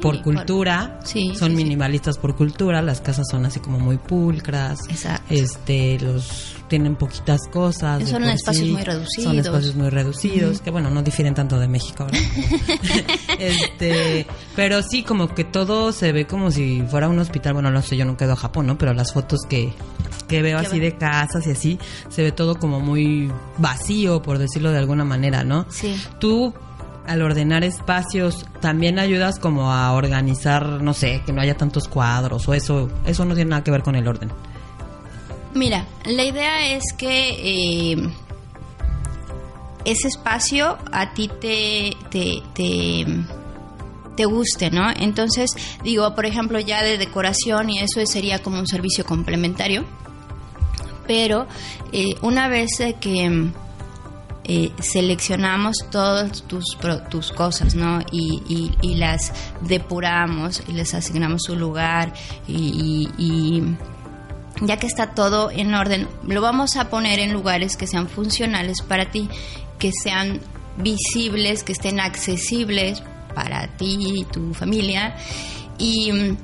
por 0.00 0.22
cultura, 0.22 1.00
son 1.38 1.54
minimalistas 1.54 2.18
por 2.18 2.36
cultura, 2.36 2.82
las 2.82 3.00
casas 3.00 3.26
son 3.30 3.46
así 3.46 3.60
como 3.60 3.78
muy 3.78 3.98
pulcras, 3.98 4.78
este, 5.28 5.98
los 6.00 6.56
tienen 6.68 6.96
poquitas 6.96 7.40
cosas. 7.50 8.08
Son 8.08 8.24
espacios 8.24 8.68
muy 8.68 8.82
reducidos. 8.82 9.24
Son 9.24 9.38
espacios 9.38 9.74
muy 9.74 9.90
reducidos, 9.90 10.60
que 10.60 10.70
bueno, 10.70 10.90
no 10.90 11.02
difieren 11.02 11.34
tanto 11.34 11.58
de 11.58 11.68
México, 11.68 12.04
¿verdad? 12.04 12.20
este, 13.38 14.26
pero 14.54 14.82
sí, 14.82 15.02
como 15.02 15.28
que 15.28 15.44
todo 15.44 15.92
se 15.92 16.12
ve 16.12 16.26
como 16.26 16.50
si 16.50 16.82
fuera 16.88 17.08
un 17.08 17.18
hospital. 17.18 17.54
Bueno, 17.54 17.70
no 17.70 17.82
sé, 17.82 17.96
yo 17.96 18.04
nunca 18.04 18.24
he 18.24 18.26
ido 18.26 18.34
a 18.34 18.36
Japón, 18.36 18.66
¿no? 18.66 18.78
Pero 18.78 18.92
las 18.94 19.12
fotos 19.12 19.40
que, 19.48 19.72
que 20.28 20.42
veo 20.42 20.58
así 20.58 20.78
de 20.78 20.96
casas 20.96 21.46
y 21.46 21.50
así, 21.50 21.78
se 22.08 22.22
ve 22.22 22.32
todo 22.32 22.56
como 22.56 22.80
muy 22.80 23.30
vacío, 23.58 24.22
por 24.22 24.38
decirlo 24.38 24.70
de 24.72 24.78
alguna 24.78 25.04
manera, 25.04 25.44
¿no? 25.44 25.66
Sí. 25.70 25.96
Tú, 26.18 26.52
al 27.06 27.22
ordenar 27.22 27.64
espacios, 27.64 28.46
también 28.60 28.98
ayudas 28.98 29.38
como 29.38 29.72
a 29.72 29.92
organizar, 29.92 30.82
no 30.82 30.94
sé, 30.94 31.22
que 31.24 31.32
no 31.32 31.40
haya 31.40 31.56
tantos 31.56 31.88
cuadros 31.88 32.48
o 32.48 32.54
eso, 32.54 32.90
eso 33.06 33.24
no 33.24 33.34
tiene 33.34 33.50
nada 33.50 33.64
que 33.64 33.70
ver 33.70 33.82
con 33.82 33.96
el 33.96 34.06
orden. 34.06 34.30
Mira, 35.54 35.86
la 36.04 36.24
idea 36.24 36.74
es 36.74 36.92
que 36.98 37.92
eh, 37.92 38.08
ese 39.84 40.08
espacio 40.08 40.76
a 40.92 41.14
ti 41.14 41.30
te, 41.40 41.96
te, 42.10 42.42
te, 42.52 43.06
te 44.16 44.24
guste, 44.24 44.70
¿no? 44.70 44.90
Entonces, 44.90 45.50
digo, 45.82 46.14
por 46.14 46.26
ejemplo, 46.26 46.58
ya 46.58 46.82
de 46.82 46.98
decoración 46.98 47.70
y 47.70 47.78
eso 47.78 48.04
sería 48.04 48.42
como 48.42 48.58
un 48.58 48.66
servicio 48.66 49.06
complementario. 49.06 49.84
Pero 51.06 51.46
eh, 51.92 52.16
una 52.20 52.48
vez 52.48 52.70
que 53.00 53.52
eh, 54.48 54.70
seleccionamos 54.80 55.76
todas 55.90 56.42
tus, 56.44 56.64
tus 57.10 57.32
cosas, 57.32 57.74
¿no? 57.74 58.00
Y, 58.12 58.42
y- 58.82 58.94
las 58.96 59.32
depuramos 59.62 60.62
y 60.68 60.72
les 60.72 60.94
asignamos 60.94 61.42
su 61.42 61.56
lugar 61.56 62.12
y- 62.46 63.08
y- 63.18 63.62
ya 64.64 64.78
que 64.78 64.86
está 64.86 65.14
todo 65.14 65.50
en 65.50 65.74
orden, 65.74 66.08
lo 66.26 66.40
vamos 66.40 66.76
a 66.76 66.88
poner 66.88 67.18
en 67.18 67.32
lugares 67.32 67.76
que 67.76 67.86
sean 67.86 68.08
funcionales 68.08 68.80
para 68.82 69.10
ti, 69.10 69.28
que 69.78 69.90
sean 69.92 70.40
visibles, 70.78 71.62
que 71.62 71.72
estén 71.72 72.00
accesibles 72.00 73.02
para 73.34 73.66
ti 73.76 73.98
y 74.00 74.24
tu 74.24 74.54
familia 74.54 75.14
y 75.78 76.10
mm, 76.12 76.36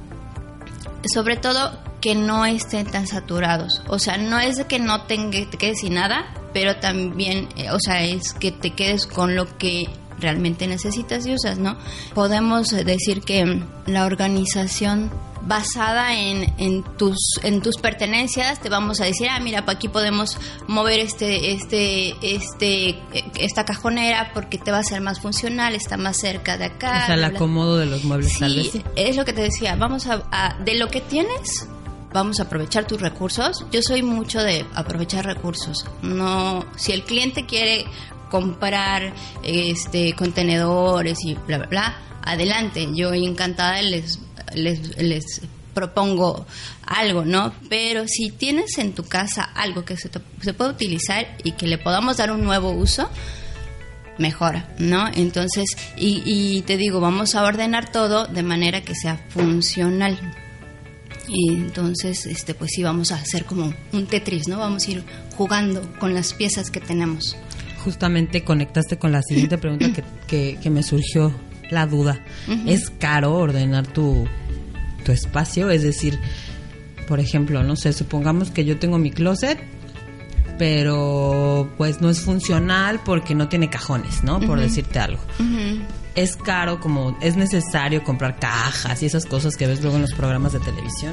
sobre 1.15 1.37
todo 1.37 1.79
que 2.03 2.15
no 2.15 2.45
estén 2.45 2.87
tan 2.87 3.07
saturados. 3.07 3.81
O 3.89 3.99
sea, 3.99 4.17
no 4.19 4.39
es 4.41 4.57
de 4.57 4.67
que 4.67 4.79
no 4.79 5.03
tenga- 5.03 5.49
te 5.49 5.57
quedes 5.57 5.79
sin 5.81 5.95
nada, 5.95 6.27
pero 6.53 6.77
también, 6.77 7.49
eh, 7.57 7.71
o 7.71 7.79
sea, 7.81 8.03
es 8.05 8.33
que 8.33 8.53
te 8.53 8.71
quedes 8.71 9.07
con 9.07 9.35
lo 9.37 9.59
que 9.59 9.89
realmente 10.19 10.67
necesitas 10.67 11.27
y 11.27 11.35
usas, 11.35 11.59
¿no? 11.59 11.77
Podemos 12.15 12.73
eh, 12.73 12.85
decir 12.85 13.23
que 13.23 13.45
mm, 13.45 13.65
la 13.87 14.05
organización 14.07 15.11
basada 15.45 16.15
en, 16.17 16.55
en 16.59 16.85
tus 16.97 17.19
en 17.43 17.63
tus 17.63 17.77
pertenencias 17.79 18.61
te 18.61 18.69
vamos 18.69 19.01
a 19.01 19.07
decir 19.07 19.27
ah 19.29 19.41
mira 19.41 19.65
pa 19.65 19.73
aquí 19.73 19.89
podemos 19.89 20.39
mover 20.69 21.01
este 21.01 21.51
este 21.51 22.15
este 22.23 22.91
eh, 22.91 23.25
esta 23.41 23.65
cajonera 23.65 24.31
porque 24.35 24.57
te 24.59 24.71
va 24.71 24.79
a 24.79 24.85
ser 24.85 25.01
más 25.01 25.19
funcional 25.19 25.75
está 25.75 25.97
más 25.97 26.19
cerca 26.19 26.59
de 26.59 26.67
acá 26.67 27.01
o 27.03 27.07
sea, 27.07 27.15
el 27.17 27.25
acomodo 27.25 27.77
de 27.79 27.87
los 27.87 28.05
muebles, 28.05 28.39
tal 28.39 28.55
vez. 28.55 28.67
Sí, 28.71 28.71
sí. 28.79 28.85
es 28.95 29.17
lo 29.17 29.25
que 29.25 29.33
te 29.33 29.43
decía. 29.43 29.75
Vamos 29.75 30.07
a, 30.07 30.23
a- 30.31 30.57
de 30.65 30.77
lo 30.77 30.87
que 30.87 31.01
tienes, 31.01 31.67
vamos 32.13 32.41
a 32.41 32.45
aprovechar 32.45 32.87
tus 32.87 33.01
recursos. 33.01 33.65
Yo 33.73 33.83
soy 33.83 34.03
mucho 34.03 34.43
de 34.43 34.65
aprovechar 34.75 35.25
recursos. 35.25 35.85
No, 36.03 36.65
si 36.77 36.93
el 36.93 37.05
cliente 37.05 37.47
quiere 37.47 37.85
comprar 38.31 39.13
este 39.43 40.15
contenedores 40.15 41.19
y 41.25 41.35
bla 41.35 41.59
bla 41.59 41.67
bla, 41.67 41.97
adelante. 42.23 42.89
Yo 42.95 43.13
encantada 43.15 43.81
les 43.83 44.19
les, 44.55 44.97
les 44.99 45.41
propongo 45.75 46.47
algo, 46.87 47.25
¿no? 47.25 47.55
Pero 47.71 48.07
si 48.07 48.31
tienes 48.31 48.77
en 48.79 48.93
tu 48.95 49.05
casa 49.05 49.43
algo 49.55 49.85
que 49.87 49.97
se, 49.97 50.11
te- 50.11 50.21
se 50.43 50.53
puede 50.53 50.71
utilizar 50.71 51.27
y 51.45 51.53
que 51.53 51.67
le 51.67 51.79
podamos 51.79 52.19
dar 52.19 52.31
un 52.31 52.43
nuevo 52.45 52.71
uso, 52.73 53.09
mejora, 54.19 54.69
¿no? 54.79 55.09
Entonces, 55.15 55.65
y, 55.97 56.23
y 56.27 56.61
te 56.63 56.77
digo, 56.77 57.01
vamos 57.01 57.35
a 57.35 57.43
ordenar 57.45 57.91
todo 57.91 58.27
de 58.27 58.43
manera 58.43 58.83
que 58.83 58.95
sea 58.95 59.17
funcional. 59.31 60.19
Y 61.33 61.49
entonces, 61.49 62.27
este, 62.27 62.55
pues 62.55 62.73
sí, 62.75 62.83
vamos 62.83 63.11
a 63.11 63.17
hacer 63.17 63.45
como 63.45 63.73
un 63.93 64.07
Tetris, 64.07 64.49
¿no? 64.49 64.59
Vamos 64.59 64.87
a 64.87 64.91
ir 64.91 65.05
jugando 65.37 65.83
con 65.99 66.15
las 66.15 66.35
piezas 66.35 66.71
que 66.71 66.81
tenemos. 66.81 67.37
Justamente 67.85 68.45
conectaste 68.45 68.99
con 68.99 69.13
la 69.13 69.23
siguiente 69.23 69.59
pregunta 69.59 69.93
que, 69.93 70.05
que, 70.27 70.59
que 70.63 70.71
me 70.71 70.83
surgió 70.83 71.35
la 71.71 71.87
duda. 71.87 72.21
¿Es 72.67 72.91
caro 72.91 73.35
ordenar 73.35 73.87
tu, 73.87 74.27
tu 75.05 75.13
espacio? 75.13 75.71
Es 75.71 75.83
decir, 75.83 76.19
por 77.09 77.19
ejemplo, 77.19 77.63
no 77.63 77.77
sé, 77.77 77.93
supongamos 77.93 78.51
que 78.51 78.65
yo 78.65 78.79
tengo 78.79 78.99
mi 78.99 79.11
closet, 79.11 79.59
pero 80.59 81.73
pues 81.77 82.01
no 82.01 82.11
es 82.11 82.21
funcional 82.21 83.01
porque 83.05 83.35
no 83.35 83.49
tiene 83.49 83.71
cajones, 83.71 84.23
¿no? 84.23 84.39
Por 84.41 84.61
decirte 84.61 84.99
algo. 84.99 85.23
Es 86.15 86.37
caro, 86.37 86.81
como 86.81 87.17
es 87.21 87.37
necesario 87.37 88.05
comprar 88.05 88.39
cajas 88.39 89.03
y 89.03 89.07
esas 89.07 89.27
cosas 89.27 89.57
que 89.57 89.67
ves 89.67 89.81
luego 89.81 89.97
en 89.97 90.03
los 90.03 90.13
programas 90.13 90.53
de 90.53 90.61
televisión. 90.61 91.13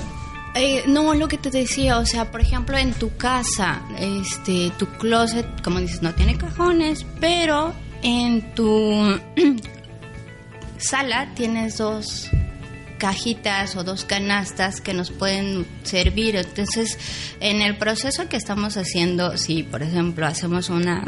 Eh, 0.56 0.84
no, 0.88 1.14
lo 1.14 1.28
que 1.28 1.38
te 1.38 1.52
decía, 1.52 2.00
o 2.00 2.06
sea, 2.06 2.32
por 2.32 2.42
ejemplo, 2.42 2.78
en 2.78 2.94
tu 2.94 3.16
casa, 3.16 3.82
este, 3.98 4.72
tu 4.78 4.88
closet, 4.88 5.62
como 5.62 5.80
dices, 5.80 6.02
no 6.02 6.14
tiene 6.16 6.38
cajones, 6.38 7.06
pero 7.20 7.74
en 8.02 8.54
tu 8.56 9.20
sala 10.78 11.34
tienes 11.36 11.78
dos 11.78 12.30
cajitas 13.00 13.76
o 13.76 13.84
dos 13.84 14.06
canastas 14.06 14.82
que 14.82 14.94
nos 14.94 15.10
pueden 15.10 15.66
servir. 15.82 16.36
Entonces, 16.36 17.00
en 17.40 17.64
el 17.64 17.78
proceso 17.78 18.30
que 18.30 18.38
estamos 18.38 18.78
haciendo, 18.78 19.38
si 19.38 19.64
por 19.64 19.82
ejemplo 19.82 20.28
hacemos 20.28 20.70
una, 20.70 21.04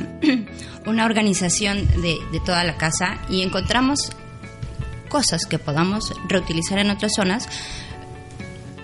una 0.88 1.06
organización 1.06 1.86
de, 2.02 2.18
de 2.32 2.40
toda 2.44 2.64
la 2.64 2.78
casa 2.78 3.20
y 3.30 3.44
encontramos 3.44 4.10
cosas 5.10 5.46
que 5.46 5.60
podamos 5.60 6.14
reutilizar 6.28 6.80
en 6.80 6.90
otras 6.90 7.12
zonas, 7.16 7.48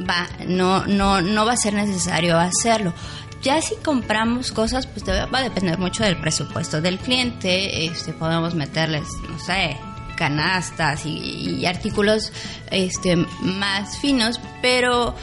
va, 0.08 0.28
no, 0.46 0.86
no, 0.86 1.22
no 1.22 1.46
va 1.46 1.54
a 1.54 1.58
ser 1.58 1.74
necesario 1.74 2.38
hacerlo. 2.38 2.94
Ya 3.42 3.62
si 3.62 3.76
compramos 3.76 4.52
cosas, 4.52 4.88
pues 4.88 5.08
va 5.08 5.40
a 5.40 5.44
depender 5.44 5.78
mucho 5.78 6.04
del 6.04 6.20
presupuesto 6.20 6.82
del 6.82 6.98
cliente. 6.98 7.86
Este, 7.86 8.12
podemos 8.12 8.56
meterles, 8.56 9.08
no 9.30 9.40
sé, 9.40 9.78
canastas 10.18 11.06
y, 11.06 11.62
y 11.62 11.66
artículos 11.66 12.34
este, 12.70 13.16
más 13.16 13.98
finos, 14.00 14.42
pero 14.62 15.16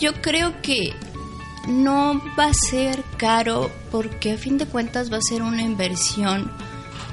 yo 0.00 0.20
creo 0.20 0.60
que 0.62 0.96
no 1.68 2.20
va 2.38 2.46
a 2.46 2.54
ser 2.54 3.04
caro 3.16 3.70
porque 3.90 4.32
a 4.32 4.38
fin 4.38 4.58
de 4.58 4.66
cuentas 4.66 5.12
va 5.12 5.18
a 5.18 5.22
ser 5.22 5.42
una 5.42 5.62
inversión 5.62 6.50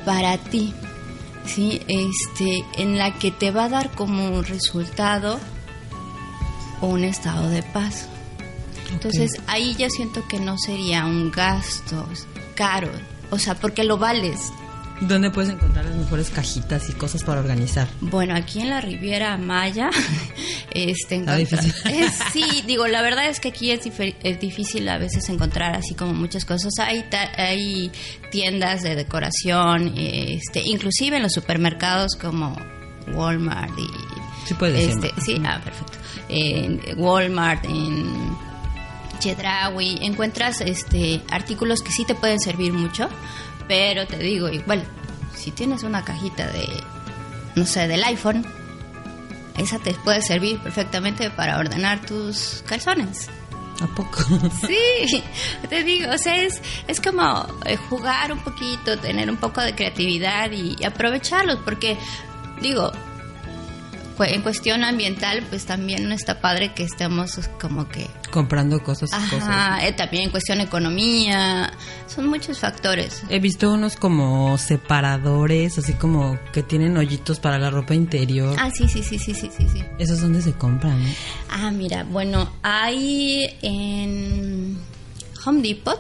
para 0.06 0.38
ti, 0.38 0.74
¿sí? 1.46 1.82
Este, 1.88 2.66
en 2.78 2.98
la 2.98 3.13
que 3.16 3.32
te 3.32 3.52
va 3.52 3.66
a 3.66 3.70
dar 3.70 3.92
como 3.92 4.42
resultado 4.42 5.40
un 6.82 7.04
estado 7.04 7.50
de 7.50 7.63
paz. 7.63 8.08
Entonces 8.92 9.32
ahí 9.48 9.76
yo 9.78 9.90
siento 9.90 10.26
que 10.28 10.40
no 10.40 10.58
sería 10.58 11.06
un 11.06 11.30
gasto 11.30 12.08
caro, 12.56 12.90
o 13.30 13.38
sea, 13.38 13.56
porque 13.56 13.84
lo 13.84 13.98
vales. 13.98 14.52
¿Dónde 15.02 15.30
puedes 15.30 15.52
encontrar 15.52 15.86
las 15.86 15.96
mejores 15.96 16.30
cajitas 16.32 16.90
y 16.90 16.94
cosas 16.94 17.24
para 17.24 17.40
organizar? 17.40 17.88
Bueno, 18.02 18.36
aquí 18.36 18.62
en 18.62 18.70
la 18.72 18.82
Riviera 18.82 19.38
Maya, 19.38 19.90
este, 20.72 21.16
encontrar- 21.16 21.38
difícil. 21.38 21.74
Eh, 21.86 22.08
sí, 22.34 22.64
digo, 22.66 22.88
la 22.88 23.02
verdad 23.04 23.28
es 23.30 23.40
que 23.40 23.50
aquí 23.50 23.70
es, 23.72 23.82
es 24.24 24.40
difícil 24.40 24.90
a 24.90 24.98
veces 24.98 25.30
encontrar 25.30 25.76
así 25.76 25.94
como 25.94 26.14
muchas 26.14 26.46
cosas. 26.46 26.74
Hay, 26.80 27.04
ta- 27.10 27.32
hay 27.38 27.92
tiendas 28.32 28.82
de 28.82 28.96
decoración, 28.96 29.94
este, 29.96 30.62
inclusive 30.66 31.18
en 31.18 31.24
los 31.24 31.34
supermercados 31.34 32.16
como 32.16 32.56
Walmart 33.14 33.78
y 33.78 33.88
Sí 34.48 34.56
decirme. 34.60 35.08
este, 35.08 35.22
sí, 35.22 35.42
ah, 35.46 35.62
perfecto. 35.64 35.98
En 36.30 36.82
Walmart, 36.98 37.66
en 37.66 38.36
Chedraui, 39.20 39.98
encuentras 40.02 40.62
este 40.62 41.22
artículos 41.32 41.82
que 41.82 41.92
sí 41.92 42.06
te 42.06 42.16
pueden 42.16 42.40
servir 42.40 42.72
mucho, 42.74 43.10
pero 43.68 44.08
te 44.08 44.18
digo, 44.18 44.50
igual, 44.50 44.84
si 45.36 45.52
tienes 45.52 45.84
una 45.84 46.04
cajita 46.04 46.48
de, 46.48 46.68
no 47.56 47.66
sé, 47.66 47.88
del 47.88 48.04
iPhone, 48.04 48.46
esa 49.58 49.80
te 49.80 49.94
puede 49.94 50.22
servir 50.22 50.60
perfectamente 50.60 51.30
para 51.30 51.58
ordenar 51.58 52.02
tus 52.06 52.64
calzones. 52.66 53.30
¿A 53.82 53.88
poco? 53.88 54.24
Sí, 54.68 55.24
te 55.70 55.84
digo, 55.84 56.12
o 56.12 56.18
sea, 56.18 56.36
es, 56.42 56.62
es 56.88 57.00
como 57.00 57.46
eh, 57.66 57.78
jugar 57.78 58.32
un 58.32 58.40
poquito, 58.40 58.98
tener 58.98 59.30
un 59.30 59.38
poco 59.38 59.62
de 59.62 59.76
creatividad 59.76 60.52
y, 60.52 60.76
y 60.80 60.86
aprovecharlos, 60.86 61.60
porque, 61.64 61.98
digo, 62.62 62.92
en 64.26 64.42
cuestión 64.42 64.84
ambiental, 64.84 65.44
pues 65.50 65.66
también 65.66 66.08
no 66.08 66.16
está 66.16 66.40
padre 66.42 66.74
que 66.74 66.84
estemos 66.84 67.40
como 67.60 67.88
que... 67.88 68.08
Comprando 68.32 68.82
cosas 68.84 69.10
y 69.12 69.30
cosas. 69.30 69.50
Ajá, 69.50 69.88
eh, 69.88 69.94
también 69.94 70.26
en 70.26 70.30
cuestión 70.32 70.60
economía, 70.62 71.72
son 72.08 72.28
muchos 72.28 72.60
factores. 72.60 73.24
He 73.30 73.40
visto 73.40 73.72
unos 73.72 73.96
como 73.96 74.58
separadores, 74.58 75.78
así 75.78 75.94
como 75.94 76.38
que 76.54 76.64
tienen 76.64 76.98
hoyitos 76.98 77.40
para 77.40 77.58
la 77.58 77.70
ropa 77.70 77.94
interior. 77.96 78.56
Ah, 78.60 78.72
sí, 78.72 78.88
sí, 78.88 79.04
sí, 79.04 79.20
sí, 79.20 79.34
sí, 79.34 79.50
sí, 79.56 79.68
sí. 79.72 79.84
¿Esos 80.00 80.22
dónde 80.22 80.42
se 80.42 80.54
compran? 80.54 81.02
eh? 81.02 81.16
Ah, 81.50 81.72
mira, 81.72 82.04
bueno, 82.04 82.52
hay 82.64 83.58
en 83.62 84.78
Home 85.46 85.62
Depot 85.62 86.00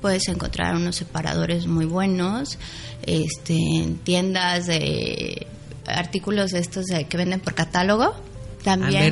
puedes 0.00 0.28
encontrar 0.28 0.76
unos 0.76 0.96
separadores 0.96 1.66
muy 1.66 1.84
buenos, 1.84 2.58
este, 3.04 3.54
en 3.54 3.96
tiendas 3.98 4.66
de 4.66 5.46
artículos 5.88 6.52
estos 6.52 6.86
que 7.08 7.16
venden 7.16 7.40
por 7.40 7.54
catálogo, 7.54 8.14
También. 8.64 9.02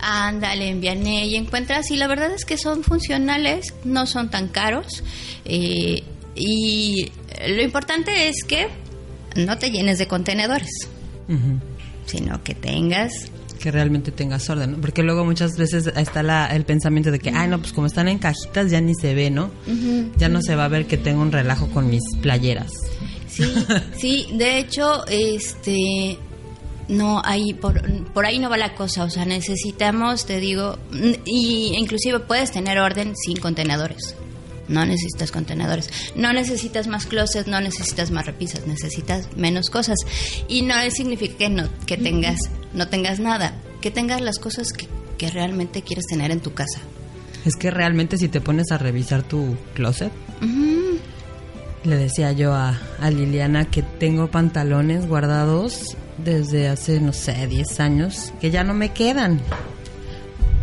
Ándale, 0.00 0.68
en 0.68 0.80
Vianney 0.80 1.30
y 1.30 1.36
encuentras, 1.36 1.90
y 1.90 1.96
la 1.96 2.06
verdad 2.08 2.30
es 2.32 2.44
que 2.44 2.56
son 2.56 2.82
funcionales, 2.82 3.74
no 3.84 4.06
son 4.06 4.30
tan 4.30 4.48
caros. 4.48 5.02
eh, 5.44 6.02
y 6.34 7.10
lo 7.48 7.62
importante 7.62 8.28
es 8.28 8.44
que 8.46 8.68
no 9.34 9.58
te 9.58 9.70
llenes 9.72 9.98
de 9.98 10.06
contenedores, 10.06 10.70
sino 12.06 12.42
que 12.44 12.54
tengas 12.54 13.12
que 13.58 13.70
realmente 13.70 14.12
tengas 14.12 14.48
orden, 14.48 14.72
¿no? 14.72 14.78
porque 14.78 15.02
luego 15.02 15.24
muchas 15.24 15.56
veces 15.56 15.86
está 15.86 16.22
la, 16.22 16.46
el 16.46 16.64
pensamiento 16.64 17.10
de 17.10 17.18
que, 17.18 17.30
ay, 17.30 17.48
no, 17.48 17.58
pues 17.58 17.72
como 17.72 17.86
están 17.86 18.08
en 18.08 18.18
cajitas 18.18 18.70
ya 18.70 18.80
ni 18.80 18.94
se 18.94 19.14
ve, 19.14 19.30
¿no? 19.30 19.50
Ya 20.16 20.28
no 20.28 20.40
se 20.42 20.54
va 20.54 20.64
a 20.64 20.68
ver 20.68 20.86
que 20.86 20.96
tengo 20.96 21.20
un 21.22 21.32
relajo 21.32 21.68
con 21.68 21.90
mis 21.90 22.02
playeras. 22.22 22.72
Sí, 23.28 23.44
sí, 23.96 24.26
de 24.32 24.58
hecho, 24.58 25.06
este 25.06 26.18
no 26.88 27.20
ahí 27.24 27.52
por, 27.52 27.82
por 28.12 28.24
ahí 28.24 28.38
no 28.38 28.48
va 28.48 28.56
la 28.56 28.74
cosa, 28.74 29.04
o 29.04 29.10
sea, 29.10 29.26
necesitamos, 29.26 30.24
te 30.24 30.40
digo, 30.40 30.78
y 31.24 31.74
inclusive 31.76 32.20
puedes 32.20 32.50
tener 32.50 32.78
orden 32.78 33.14
sin 33.14 33.36
contenedores. 33.38 34.16
No 34.68 34.84
necesitas 34.84 35.32
contenedores, 35.32 35.90
no 36.14 36.32
necesitas 36.32 36.86
más 36.86 37.06
closets, 37.06 37.48
no 37.48 37.60
necesitas 37.60 38.10
más 38.10 38.26
repisas, 38.26 38.66
necesitas 38.66 39.36
menos 39.36 39.70
cosas. 39.70 39.98
Y 40.46 40.62
no 40.62 40.74
significa 40.90 41.38
que 41.38 41.48
no 41.48 41.68
que 41.86 41.96
tengas 41.96 42.38
no 42.74 42.88
tengas 42.88 43.20
nada, 43.20 43.54
que 43.80 43.90
tengas 43.90 44.20
las 44.20 44.38
cosas 44.38 44.72
que, 44.72 44.86
que 45.16 45.30
realmente 45.30 45.82
quieres 45.82 46.06
tener 46.06 46.30
en 46.30 46.40
tu 46.40 46.52
casa. 46.54 46.80
Es 47.44 47.56
que 47.56 47.70
realmente 47.70 48.18
si 48.18 48.28
te 48.28 48.40
pones 48.40 48.70
a 48.72 48.78
revisar 48.78 49.22
tu 49.22 49.56
closet, 49.74 50.12
le 51.84 51.96
decía 51.96 52.32
yo 52.32 52.52
a, 52.54 52.78
a 53.00 53.10
Liliana 53.10 53.64
que 53.70 53.82
tengo 53.82 54.30
pantalones 54.30 55.06
guardados 55.06 55.96
desde 56.18 56.68
hace, 56.68 57.00
no 57.00 57.12
sé, 57.12 57.46
10 57.46 57.80
años, 57.80 58.32
que 58.40 58.50
ya 58.50 58.64
no 58.64 58.74
me 58.74 58.92
quedan. 58.92 59.40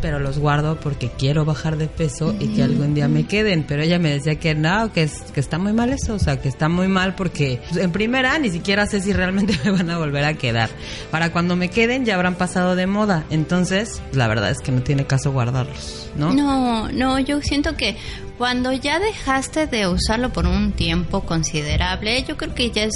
Pero 0.01 0.19
los 0.19 0.39
guardo 0.39 0.79
porque 0.79 1.09
quiero 1.09 1.45
bajar 1.45 1.77
de 1.77 1.87
peso 1.87 2.35
y 2.39 2.49
que 2.49 2.63
algún 2.63 2.93
día 2.93 3.07
me 3.07 3.25
queden. 3.25 3.63
Pero 3.67 3.81
ella 3.81 3.99
me 3.99 4.09
decía 4.11 4.35
que 4.35 4.53
no, 4.55 4.91
que, 4.93 5.03
es, 5.03 5.23
que 5.33 5.39
está 5.39 5.57
muy 5.57 5.73
mal 5.73 5.91
eso. 5.91 6.13
O 6.15 6.19
sea, 6.19 6.39
que 6.39 6.47
está 6.47 6.69
muy 6.69 6.87
mal 6.87 7.15
porque 7.15 7.61
en 7.75 7.91
primera 7.91 8.37
ni 8.39 8.49
siquiera 8.49 8.85
sé 8.85 9.01
si 9.01 9.13
realmente 9.13 9.57
me 9.65 9.71
van 9.71 9.89
a 9.89 9.97
volver 9.97 10.25
a 10.25 10.33
quedar. 10.35 10.69
Para 11.11 11.31
cuando 11.31 11.55
me 11.55 11.69
queden 11.69 12.05
ya 12.05 12.15
habrán 12.15 12.35
pasado 12.35 12.75
de 12.75 12.87
moda. 12.87 13.25
Entonces, 13.29 14.01
la 14.13 14.27
verdad 14.27 14.51
es 14.51 14.59
que 14.59 14.71
no 14.71 14.81
tiene 14.81 15.05
caso 15.05 15.31
guardarlos, 15.31 16.11
¿no? 16.15 16.33
No, 16.33 16.89
no, 16.91 17.19
yo 17.19 17.41
siento 17.41 17.75
que 17.75 17.97
cuando 18.37 18.73
ya 18.73 18.99
dejaste 18.99 19.67
de 19.67 19.87
usarlo 19.87 20.31
por 20.31 20.45
un 20.45 20.73
tiempo 20.73 21.21
considerable, 21.21 22.23
yo 22.23 22.37
creo 22.37 22.53
que 22.53 22.71
ya 22.71 22.83
es 22.83 22.95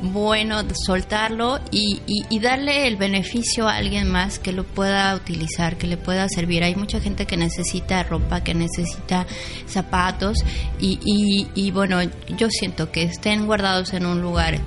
bueno 0.00 0.62
soltarlo 0.86 1.58
y, 1.70 2.00
y, 2.06 2.22
y 2.30 2.38
darle 2.40 2.86
el 2.86 2.96
beneficio 2.96 3.68
a 3.68 3.76
alguien 3.76 4.08
más 4.08 4.38
que 4.38 4.52
lo 4.52 4.64
pueda 4.64 5.14
utilizar, 5.14 5.76
que 5.76 5.86
le 5.86 5.96
pueda 5.96 6.28
servir. 6.28 6.62
Hay 6.62 6.74
mucha 6.76 7.00
gente 7.00 7.26
que 7.26 7.36
necesita 7.36 8.02
ropa, 8.04 8.42
que 8.44 8.54
necesita 8.54 9.26
zapatos 9.66 10.38
y, 10.80 10.98
y, 11.04 11.48
y 11.54 11.70
bueno, 11.72 11.98
yo 12.36 12.48
siento 12.50 12.92
que 12.92 13.02
estén 13.02 13.46
guardados 13.46 13.92
en 13.92 14.06
un 14.06 14.20
lugar 14.22 14.58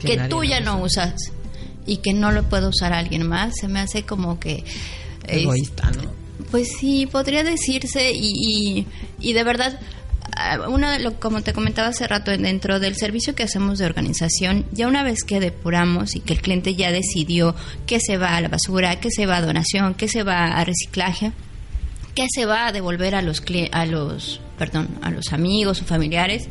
Que 0.00 0.16
que, 0.16 0.28
tú 0.28 0.44
ya 0.44 0.60
no 0.60 0.80
usas 0.82 1.14
y 1.86 1.98
que 1.98 2.12
no 2.14 2.30
lo 2.32 2.44
puede 2.48 2.68
usar 2.68 2.92
alguien 2.92 3.26
más, 3.28 3.54
se 3.60 3.68
me 3.68 3.80
hace 3.80 4.04
como 4.04 4.38
que... 4.40 4.64
es- 5.26 5.42
Egoísta, 5.42 5.90
¿no? 5.90 6.24
pues 6.50 6.68
sí, 6.78 7.06
podría 7.06 7.42
decirse 7.44 8.12
y, 8.12 8.30
y, 8.34 8.86
y 9.20 9.32
de 9.32 9.44
verdad, 9.44 9.78
ah, 10.52 10.58
de 10.58 10.98
lo, 10.98 11.18
como 11.20 11.42
te 11.42 11.52
comentaba 11.52 11.88
hace 11.88 12.06
rato, 12.06 12.30
dentro 12.30 12.80
del 12.80 12.96
servicio 12.96 13.34
que 13.34 13.42
hacemos 13.42 13.78
de 13.78 13.86
organización, 13.86 14.66
ya 14.72 14.88
una 14.88 15.02
vez 15.02 15.24
que 15.24 15.40
depuramos 15.40 16.16
y 16.16 16.20
que 16.20 16.34
el 16.34 16.40
cliente 16.40 16.74
ya 16.74 16.92
decidió 16.92 17.54
que 17.86 18.00
se 18.00 18.16
va 18.16 18.36
a 18.36 18.40
la 18.40 18.48
basura, 18.48 19.00
que 19.00 19.10
se 19.10 19.26
va 19.26 19.36
a 19.36 19.42
donación, 19.42 19.94
que 19.94 20.08
se 20.08 20.22
va 20.22 20.46
a 20.46 20.64
reciclaje, 20.64 21.32
que 22.14 22.26
se 22.32 22.46
va 22.46 22.66
a 22.66 22.72
devolver 22.72 23.14
a 23.14 23.22
los 23.22 23.42
a 23.72 23.86
los 23.86 24.40
perdón 24.58 24.88
a 25.02 25.10
los 25.10 25.32
amigos 25.32 25.82
o 25.82 25.84
familiares 25.84 26.48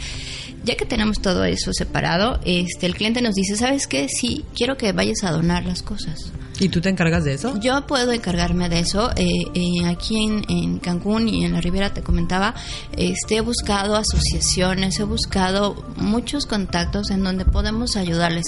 ya 0.63 0.75
que 0.75 0.85
tenemos 0.85 1.21
todo 1.21 1.43
eso 1.43 1.73
separado 1.73 2.39
este 2.45 2.85
el 2.85 2.95
cliente 2.95 3.21
nos 3.21 3.35
dice 3.35 3.55
sabes 3.55 3.87
qué 3.87 4.07
sí 4.09 4.45
quiero 4.55 4.77
que 4.77 4.91
vayas 4.91 5.23
a 5.23 5.31
donar 5.31 5.65
las 5.65 5.81
cosas 5.81 6.31
¿Y 6.59 6.69
tú 6.69 6.81
te 6.81 6.89
encargas 6.89 7.23
de 7.23 7.33
eso? 7.33 7.59
yo 7.59 7.85
puedo 7.87 8.11
encargarme 8.11 8.69
de 8.69 8.79
eso. 8.79 9.11
Eh, 9.15 9.25
eh, 9.53 9.85
aquí 9.87 10.23
en, 10.23 10.45
en 10.49 10.79
Cancún 10.79 11.27
y 11.27 11.45
en 11.45 11.53
la 11.53 11.61
Riviera 11.61 11.93
te 11.93 12.03
comentaba, 12.03 12.53
este, 12.95 13.37
he 13.37 13.41
buscado 13.41 13.95
asociaciones, 13.95 14.99
he 14.99 15.03
buscado 15.03 15.75
muchos 15.97 16.45
contactos 16.45 17.09
en 17.09 17.23
donde 17.23 17.45
podemos 17.45 17.95
ayudarles. 17.95 18.45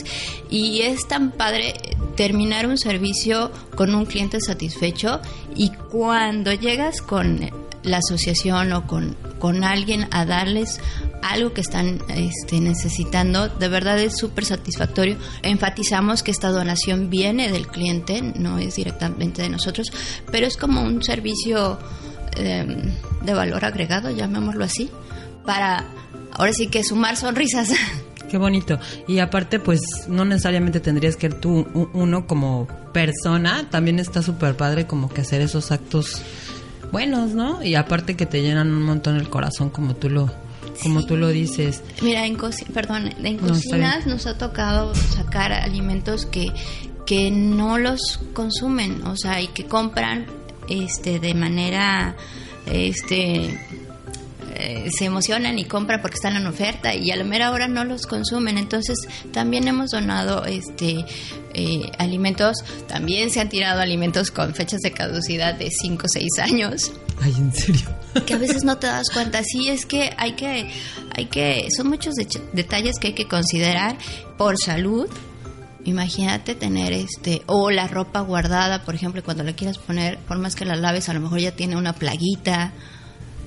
Y 0.49 0.81
es 0.81 1.07
tan 1.07 1.31
padre 1.31 1.73
terminar 2.15 2.67
un 2.67 2.77
servicio 2.77 3.51
con 3.75 3.93
un 3.95 4.05
cliente 4.05 4.39
satisfecho 4.39 5.19
y 5.55 5.71
cuando 5.91 6.53
llegas 6.53 7.01
con 7.01 7.49
la 7.85 7.97
asociación 7.97 8.73
o 8.73 8.87
con, 8.87 9.15
con 9.39 9.63
alguien 9.63 10.07
a 10.11 10.25
darles 10.25 10.79
algo 11.21 11.53
que 11.53 11.61
están 11.61 11.99
este, 12.09 12.59
necesitando, 12.59 13.47
de 13.47 13.67
verdad 13.67 13.99
es 13.99 14.17
súper 14.17 14.45
satisfactorio. 14.45 15.17
Enfatizamos 15.41 16.23
que 16.23 16.31
esta 16.31 16.49
donación 16.49 17.09
viene 17.09 17.51
del 17.51 17.67
cliente, 17.67 18.21
no 18.21 18.57
es 18.57 18.75
directamente 18.75 19.41
de 19.41 19.49
nosotros, 19.49 19.91
pero 20.31 20.45
es 20.45 20.57
como 20.57 20.81
un 20.81 21.01
servicio 21.03 21.79
eh, 22.35 22.91
de 23.23 23.33
valor 23.33 23.65
agregado, 23.65 24.11
llamémoslo 24.11 24.65
así, 24.65 24.89
para 25.45 25.85
ahora 26.31 26.53
sí 26.53 26.67
que 26.67 26.83
sumar 26.83 27.15
sonrisas. 27.17 27.69
Qué 28.29 28.37
bonito. 28.37 28.79
Y 29.07 29.19
aparte, 29.19 29.59
pues 29.59 29.79
no 30.07 30.25
necesariamente 30.25 30.79
tendrías 30.79 31.15
que 31.15 31.29
tú, 31.29 31.67
uno 31.93 32.27
como 32.27 32.67
persona, 32.91 33.69
también 33.69 33.99
está 33.99 34.21
súper 34.21 34.57
padre 34.57 34.87
como 34.87 35.09
que 35.09 35.21
hacer 35.21 35.41
esos 35.41 35.71
actos 35.71 36.21
buenos, 36.91 37.31
¿no? 37.33 37.63
Y 37.63 37.75
aparte 37.75 38.15
que 38.15 38.25
te 38.25 38.41
llenan 38.41 38.71
un 38.71 38.83
montón 38.83 39.15
el 39.15 39.29
corazón 39.29 39.69
como 39.69 39.95
tú 39.95 40.09
lo, 40.09 40.31
como 40.81 41.05
tú 41.05 41.17
lo 41.17 41.29
dices. 41.29 41.83
Mira, 42.01 42.25
en, 42.25 42.37
perdón, 42.73 43.13
en 43.23 43.37
No, 43.37 43.47
cocinas 43.47 44.05
nos 44.05 44.27
ha 44.27 44.37
tocado 44.37 44.93
sacar 44.95 45.51
alimentos 45.51 46.25
que, 46.25 46.51
que 47.05 47.31
no 47.31 47.77
los 47.77 48.19
consumen, 48.33 49.05
o 49.05 49.15
sea, 49.15 49.41
y 49.41 49.47
que 49.47 49.65
compran 49.65 50.25
este 50.69 51.19
de 51.19 51.33
manera 51.33 52.15
este 52.65 53.59
eh, 54.55 54.89
se 54.97 55.05
emocionan 55.05 55.59
y 55.59 55.65
compran 55.65 56.01
porque 56.01 56.15
están 56.15 56.35
en 56.35 56.47
oferta 56.47 56.95
y 56.95 57.11
a 57.11 57.15
la 57.15 57.23
mera 57.23 57.51
hora 57.51 57.67
no 57.67 57.83
los 57.85 58.05
consumen. 58.07 58.57
Entonces 58.57 58.97
también 59.31 59.67
hemos 59.67 59.91
donado 59.91 60.45
este 60.45 61.05
eh, 61.53 61.91
alimentos, 61.97 62.57
también 62.87 63.29
se 63.31 63.39
han 63.41 63.49
tirado 63.49 63.81
alimentos 63.81 64.31
con 64.31 64.53
fechas 64.55 64.81
de 64.81 64.91
caducidad 64.91 65.53
de 65.55 65.69
5 65.71 66.05
o 66.05 66.09
6 66.09 66.27
años 66.41 66.91
Ay, 67.21 67.33
en 67.37 67.53
serio. 67.53 67.87
que 68.25 68.33
a 68.33 68.37
veces 68.37 68.63
no 68.63 68.77
te 68.77 68.87
das 68.87 69.09
cuenta. 69.13 69.41
Sí, 69.43 69.69
es 69.69 69.85
que 69.85 70.13
hay 70.17 70.33
que, 70.33 70.69
hay 71.15 71.25
que, 71.27 71.67
son 71.75 71.87
muchos 71.87 72.15
de- 72.15 72.27
detalles 72.53 72.99
que 72.99 73.07
hay 73.07 73.13
que 73.13 73.27
considerar 73.27 73.97
por 74.37 74.57
salud. 74.57 75.07
Imagínate 75.85 76.55
tener 76.55 76.93
este, 76.93 77.43
o 77.45 77.69
la 77.69 77.87
ropa 77.87 78.19
guardada, 78.21 78.83
por 78.83 78.95
ejemplo, 78.95 79.23
cuando 79.23 79.43
la 79.43 79.53
quieras 79.53 79.77
poner, 79.77 80.17
por 80.27 80.39
más 80.39 80.55
que 80.55 80.65
la 80.65 80.75
laves, 80.75 81.09
a 81.09 81.13
lo 81.13 81.19
mejor 81.19 81.39
ya 81.39 81.51
tiene 81.55 81.75
una 81.75 81.93
plaguita. 81.93 82.73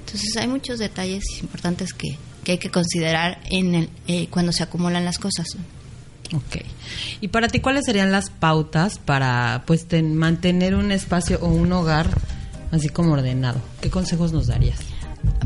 Entonces 0.09 0.37
hay 0.39 0.49
muchos 0.49 0.79
detalles 0.79 1.23
importantes 1.43 1.93
que, 1.93 2.17
que 2.45 2.53
hay 2.53 2.59
que 2.59 2.71
considerar 2.71 3.41
en 3.51 3.75
el, 3.75 3.91
eh, 4.07 4.27
cuando 4.31 4.53
se 4.53 4.63
acumulan 4.63 5.05
las 5.05 5.19
cosas. 5.19 5.47
Ok. 6.35 6.63
Y 7.21 7.29
para 7.29 7.49
ti, 7.49 7.61
¿cuáles 7.61 7.85
serían 7.85 8.11
las 8.11 8.31
pautas 8.31 8.99
para 8.99 9.65
pues 9.67 9.87
ten- 9.87 10.17
mantener 10.17 10.75
un 10.75 10.93
espacio 10.93 11.39
o 11.43 11.49
un 11.49 11.71
hogar 11.73 12.09
así 12.73 12.89
como 12.89 13.13
ordenado? 13.13 13.61
¿Qué 13.83 13.91
consejos 13.91 14.33
nos 14.33 14.47
darías? 14.47 14.79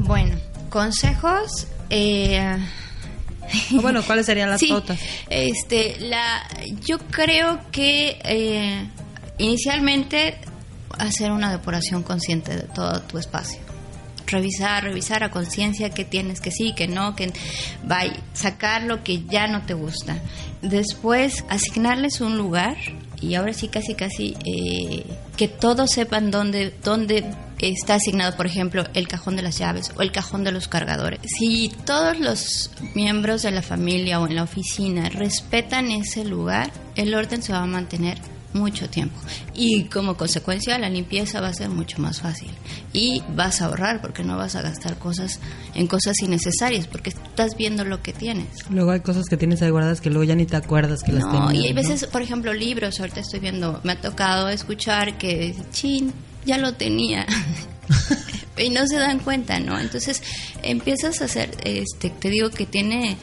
Bueno, 0.01 0.37
consejos. 0.71 1.67
Eh, 1.91 2.57
bueno, 3.81 4.03
¿cuáles 4.05 4.27
serían 4.27 4.51
las 4.51 4.61
sí, 4.61 4.69
pautas? 4.69 5.01
Este, 5.29 5.97
la, 6.01 6.47
yo 6.85 6.99
creo 7.11 7.61
que 7.73 8.19
eh, 8.25 8.87
inicialmente 9.39 10.39
hacer 10.99 11.33
una 11.33 11.51
depuración 11.51 12.03
consciente 12.03 12.55
de 12.57 12.63
todo 12.63 13.01
tu 13.03 13.19
espacio. 13.19 13.59
Revisar, 14.33 14.85
revisar 14.85 15.23
a 15.23 15.31
conciencia 15.31 15.91
qué 15.91 16.05
tienes 16.05 16.41
que 16.41 16.51
sí, 16.51 16.75
que 16.75 16.89
no, 16.89 17.15
que 17.15 17.33
vaya, 17.85 18.17
sacar 18.33 18.83
lo 18.83 19.05
que 19.05 19.25
ya 19.25 19.47
no 19.47 19.63
te 19.63 19.75
gusta. 19.75 20.19
Después, 20.63 21.45
asignarles 21.49 22.21
un 22.21 22.39
lugar 22.39 22.77
y 23.21 23.35
ahora 23.37 23.53
sí 23.53 23.69
casi 23.69 23.95
casi 23.95 24.37
eh, 24.45 25.05
que 25.37 25.49
todos 25.49 25.91
sepan 25.93 26.31
dónde, 26.31 26.75
dónde 26.83 27.25
está 27.59 27.95
asignado, 27.95 28.37
por 28.37 28.47
ejemplo, 28.47 28.85
el 28.95 29.07
cajón 29.07 29.37
de 29.37 29.43
las 29.43 29.59
llaves 29.59 29.93
o 29.97 30.03
el 30.03 30.11
cajón 30.11 30.45
de 30.45 30.53
los 30.53 30.67
cargadores. 30.67 31.21
Si 31.39 31.71
todos 31.87 32.19
los 32.19 32.71
miembros 32.95 33.43
de 33.43 33.53
la 33.53 33.63
familia 33.63 34.21
o 34.21 34.27
en 34.27 34.35
la 34.35 34.43
oficina 34.43 35.09
respetan 35.09 35.91
ese 35.91 36.25
lugar, 36.25 36.73
el 36.97 37.15
orden 37.15 37.43
se 37.43 37.53
va 37.53 37.63
a 37.63 37.67
mantener 37.67 38.19
mucho 38.55 38.89
tiempo. 38.89 39.17
Y 39.55 39.85
como 39.85 40.17
consecuencia 40.17 40.79
la 40.79 40.89
limpieza 40.91 41.41
va 41.41 41.49
a 41.49 41.55
ser 41.55 41.69
mucho 41.69 42.01
más 42.01 42.21
fácil. 42.21 42.51
Y 42.93 43.23
vas 43.35 43.61
a 43.63 43.67
ahorrar 43.67 44.01
porque 44.01 44.23
no 44.25 44.37
vas 44.37 44.57
a 44.57 44.63
gastar 44.63 44.99
cosas 44.99 45.41
en 45.75 45.87
cosas 45.87 46.15
innecesarias 46.23 46.87
porque 46.87 47.11
estás 47.11 47.57
viendo 47.57 47.85
lo 47.85 48.03
que 48.03 48.13
tienes. 48.13 48.49
Luego 48.71 48.91
hay 48.91 49.01
cosas 49.01 49.25
que 49.29 49.37
tienes 49.37 49.63
ahí 49.63 49.71
guardadas 49.71 50.01
que 50.01 50.11
luego 50.11 50.25
ya 50.25 50.35
ni 50.35 50.47
te 50.47 50.57
acuerdas 50.57 51.03
que 51.03 51.13
las 51.13 51.25
No, 51.25 51.33
tenías. 51.49 51.55
y 51.55 51.67
hay 51.69 51.75
¿no? 51.75 51.81
veces, 51.83 52.07
por 52.07 52.23
ejemplo, 52.23 52.53
libros, 52.53 53.01
ahorita 53.01 53.21
estoy 53.21 53.41
viendo, 53.41 53.81
me 53.85 53.93
ha 53.93 54.01
tocado 54.01 54.49
escuchar 54.49 55.19
que, 55.19 55.55
chin, 55.73 56.13
ya 56.45 56.59
lo 56.59 56.75
tenía. 56.75 57.27
y 58.59 58.71
no 58.71 58.87
se 58.87 58.97
dan 58.97 59.19
cuenta, 59.21 59.59
¿no? 59.61 59.79
Entonces 59.79 60.23
empiezas 60.63 61.21
a 61.21 61.25
hacer, 61.25 61.57
este, 61.65 62.11
te 62.11 62.29
digo 62.31 62.51
que 62.51 62.67
tiene 62.67 63.17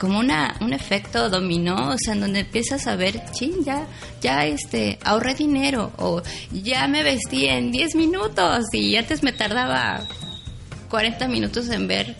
como 0.00 0.18
una, 0.18 0.56
un 0.60 0.72
efecto 0.72 1.28
dominó, 1.28 1.90
o 1.90 1.96
sea, 1.98 2.14
en 2.14 2.20
donde 2.20 2.40
empiezas 2.40 2.86
a 2.86 2.96
ver, 2.96 3.22
chin, 3.32 3.52
ya, 3.64 3.86
ya 4.22 4.46
este, 4.46 4.98
ahorré 5.04 5.34
dinero, 5.34 5.92
o 5.98 6.22
ya 6.52 6.88
me 6.88 7.02
vestí 7.02 7.46
en 7.46 7.70
10 7.70 7.94
minutos 7.96 8.64
y 8.72 8.96
antes 8.96 9.22
me 9.22 9.32
tardaba 9.32 10.02
40 10.88 11.28
minutos 11.28 11.68
en 11.68 11.86
ver 11.86 12.16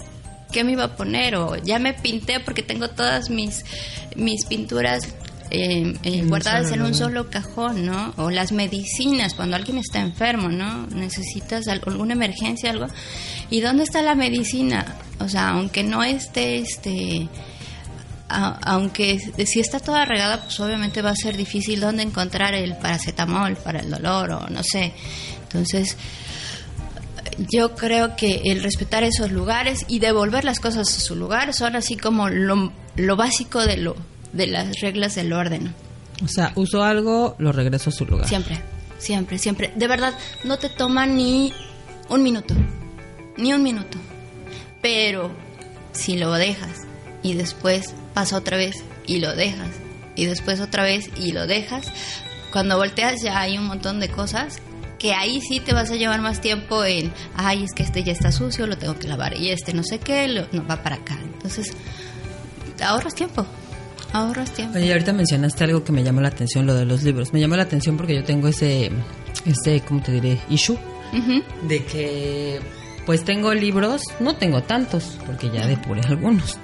qué 0.53 0.63
me 0.65 0.73
iba 0.73 0.85
a 0.85 0.97
poner 0.97 1.37
o 1.37 1.57
ya 1.57 1.79
me 1.79 1.95
pinté 1.95 2.41
porque 2.41 2.63
tengo 2.63 2.89
todas 2.91 3.31
mis 3.31 3.65
mis 4.17 4.45
pinturas 4.47 5.05
eh, 5.53 5.95
eh, 6.03 6.15
En 6.15 6.23
un 6.23 6.29
guardadas 6.29 6.69
solo 6.69 6.87
en 6.87 6.93
un 6.93 6.93
lugar. 6.93 6.95
solo 7.09 7.31
cajón, 7.31 7.87
¿no? 7.87 8.13
O 8.19 8.31
las 8.31 8.53
medicinas 8.53 9.35
cuando 9.35 9.57
alguien 9.57 9.79
está 9.79 10.01
enfermo, 10.01 10.49
¿no? 10.49 10.87
Necesitas 10.89 11.67
al- 11.69 11.83
alguna 11.87 12.13
emergencia, 12.15 12.71
algo. 12.71 12.87
¿Y 13.49 13.61
dónde 13.61 13.83
está 13.85 14.03
la 14.03 14.15
medicina? 14.15 14.97
O 15.19 15.29
sea, 15.29 15.49
aunque 15.51 15.83
no 15.83 16.05
esté, 16.05 16.59
este, 16.59 17.29
a- 18.31 18.59
aunque 18.75 19.19
si 19.47 19.61
está 19.61 19.81
toda 19.81 20.05
regada, 20.05 20.45
pues 20.45 20.59
obviamente 20.61 21.03
va 21.03 21.11
a 21.11 21.17
ser 21.17 21.37
difícil 21.37 21.81
dónde 21.81 22.03
encontrar 22.03 22.55
el 22.55 22.77
paracetamol 22.77 23.57
para 23.57 23.81
el 23.81 23.91
dolor 23.91 24.31
o 24.33 24.49
no 24.49 24.63
sé. 24.63 24.93
Entonces, 25.43 25.97
yo 27.51 27.75
creo 27.75 28.17
que 28.17 28.43
el 28.45 28.63
respetar 28.63 29.03
esos 29.05 29.31
lugares 29.33 29.85
y 29.89 29.99
devolver 29.99 30.45
las 30.45 30.61
cosas 30.61 30.89
a 30.97 31.01
su 31.01 31.17
lugar 31.17 31.55
son 31.55 31.75
así 31.77 31.97
como 31.97 32.29
lo, 32.29 32.73
lo 32.97 33.17
básico 33.17 33.65
de 33.67 33.77
lo 33.79 33.97
de 34.33 34.47
las 34.47 34.81
reglas 34.81 35.15
del 35.15 35.33
orden. 35.33 35.75
O 36.25 36.29
sea, 36.29 36.53
uso 36.55 36.83
algo, 36.85 37.35
lo 37.39 37.51
regreso 37.53 37.91
a 37.91 37.93
su 37.93 38.05
lugar. 38.05 38.29
Siempre, 38.29 38.61
siempre, 38.99 39.39
siempre. 39.39 39.73
De 39.75 39.89
verdad, 39.89 40.15
no 40.45 40.59
te 40.59 40.69
toma 40.69 41.07
ni 41.07 41.53
un 42.09 42.23
minuto, 42.23 42.55
ni 43.39 43.53
un 43.53 43.63
minuto. 43.63 43.97
Pero 44.83 45.31
si 45.93 46.17
lo 46.17 46.33
dejas 46.33 46.71
y 47.23 47.35
después 47.35 47.95
pasa 48.15 48.37
otra 48.37 48.57
vez 48.57 48.77
y 49.07 49.19
lo 49.21 49.35
dejas 49.35 49.69
y 50.17 50.27
después 50.27 50.61
otra 50.61 50.83
vez 50.83 51.09
y 51.17 51.33
lo 51.33 51.47
dejas, 51.47 51.87
cuando 52.53 52.77
volteas 52.77 53.23
ya 53.23 53.41
hay 53.41 53.57
un 53.59 53.67
montón 53.67 54.01
de 54.01 54.09
cosas 54.09 54.59
que 54.99 55.15
ahí 55.15 55.41
sí 55.41 55.61
te 55.61 55.73
vas 55.73 55.91
a 55.91 55.97
llevar 55.97 56.21
más 56.21 56.41
tiempo 56.43 56.85
en, 56.85 57.11
ay, 57.35 57.65
es 57.65 57.73
que 57.73 57.83
este 57.83 58.03
ya 58.05 58.13
está 58.13 58.33
sucio, 58.33 58.67
lo 58.67 58.77
tengo 58.77 58.99
que 58.99 59.09
lavar 59.09 59.35
y 59.37 59.49
este 59.51 59.73
no 59.73 59.83
sé 59.83 59.99
qué, 59.99 60.29
lo- 60.29 60.47
no 60.53 60.67
va 60.67 60.83
para 60.83 60.97
acá. 60.97 61.19
Entonces, 61.23 61.73
ahorras 62.85 63.15
tiempo, 63.15 63.47
ahorras 64.13 64.51
tiempo. 64.53 64.77
Oye, 64.77 64.93
ahorita 64.93 65.13
mencionaste 65.15 65.65
algo 65.65 65.85
que 65.85 65.93
me 65.93 66.03
llamó 66.03 66.21
la 66.21 66.29
atención, 66.29 66.67
lo 66.67 66.75
de 66.75 66.85
los 66.85 67.03
libros. 67.03 67.33
Me 67.33 67.41
llamó 67.41 67.57
la 67.57 67.63
atención 67.63 67.97
porque 67.97 68.15
yo 68.15 68.25
tengo 68.25 68.49
ese, 68.49 68.91
ese, 69.47 69.81
¿cómo 69.81 70.03
te 70.03 70.13
diré? 70.13 70.39
Issue 70.51 70.79
de 71.67 71.85
que, 71.85 72.61
pues 73.07 73.25
tengo 73.25 73.55
libros, 73.55 74.03
no 74.21 74.37
tengo 74.37 74.63
tantos, 74.63 75.19
porque 75.27 75.51
ya 75.51 75.67
depuré 75.67 76.03
algunos, 76.03 76.59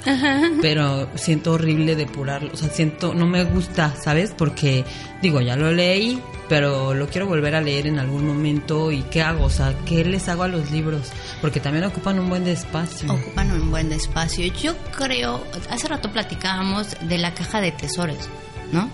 pero 0.63 1.09
siento 1.17 1.53
horrible 1.53 1.97
depurarlos, 1.97 2.53
o 2.55 2.57
sea, 2.57 2.69
siento, 2.69 3.15
no 3.15 3.27
me 3.27 3.45
gusta, 3.45 3.95
¿sabes? 3.97 4.33
Porque, 4.37 4.85
digo, 5.23 5.41
ya 5.41 5.57
lo 5.57 5.73
leí, 5.73 6.21
pero 6.49 6.95
lo 6.95 7.09
quiero 7.09 7.27
volver 7.27 7.55
a 7.55 7.61
leer 7.61 7.87
en 7.87 7.99
algún 7.99 8.27
momento 8.27 8.93
y 8.93 9.03
¿qué 9.03 9.23
hago? 9.23 9.45
O 9.45 9.51
sea, 9.51 9.75
¿qué 9.87 10.05
les 10.05 10.29
hago 10.29 10.45
a 10.45 10.49
los 10.49 10.71
libros? 10.71 11.11
Porque 11.41 11.61
también 11.61 11.85
ocupan 11.85 12.19
un 12.19 12.29
buen 12.29 12.45
de 12.45 12.53
espacio. 12.53 13.13
ocupan 13.13 13.51
un 13.51 13.71
buen 13.71 13.93
espacio. 13.93 14.47
Yo 14.63 14.77
creo, 14.97 15.45
hace 15.71 15.89
rato 15.89 16.13
platicábamos 16.13 16.97
de 17.03 17.19
la 17.19 17.35
caja 17.35 17.61
de 17.61 17.73
tesoros, 17.73 18.29
¿no? 18.73 18.91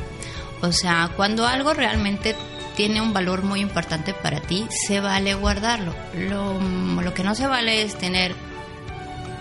O 0.63 0.71
sea, 0.71 1.11
cuando 1.17 1.45
algo 1.47 1.75
realmente 1.75 2.37
tiene 2.77 3.01
un 3.01 3.13
valor 3.13 3.43
muy 3.43 3.61
importante 3.61 4.15
para 4.15 4.41
ti, 4.41 4.67
se 4.87 5.01
vale 5.01 5.35
guardarlo. 5.35 5.95
Lo, 6.15 6.61
lo 6.61 7.15
que 7.15 7.23
no 7.25 7.35
se 7.35 7.47
vale 7.47 7.83
es 7.83 7.97
tener 7.97 8.35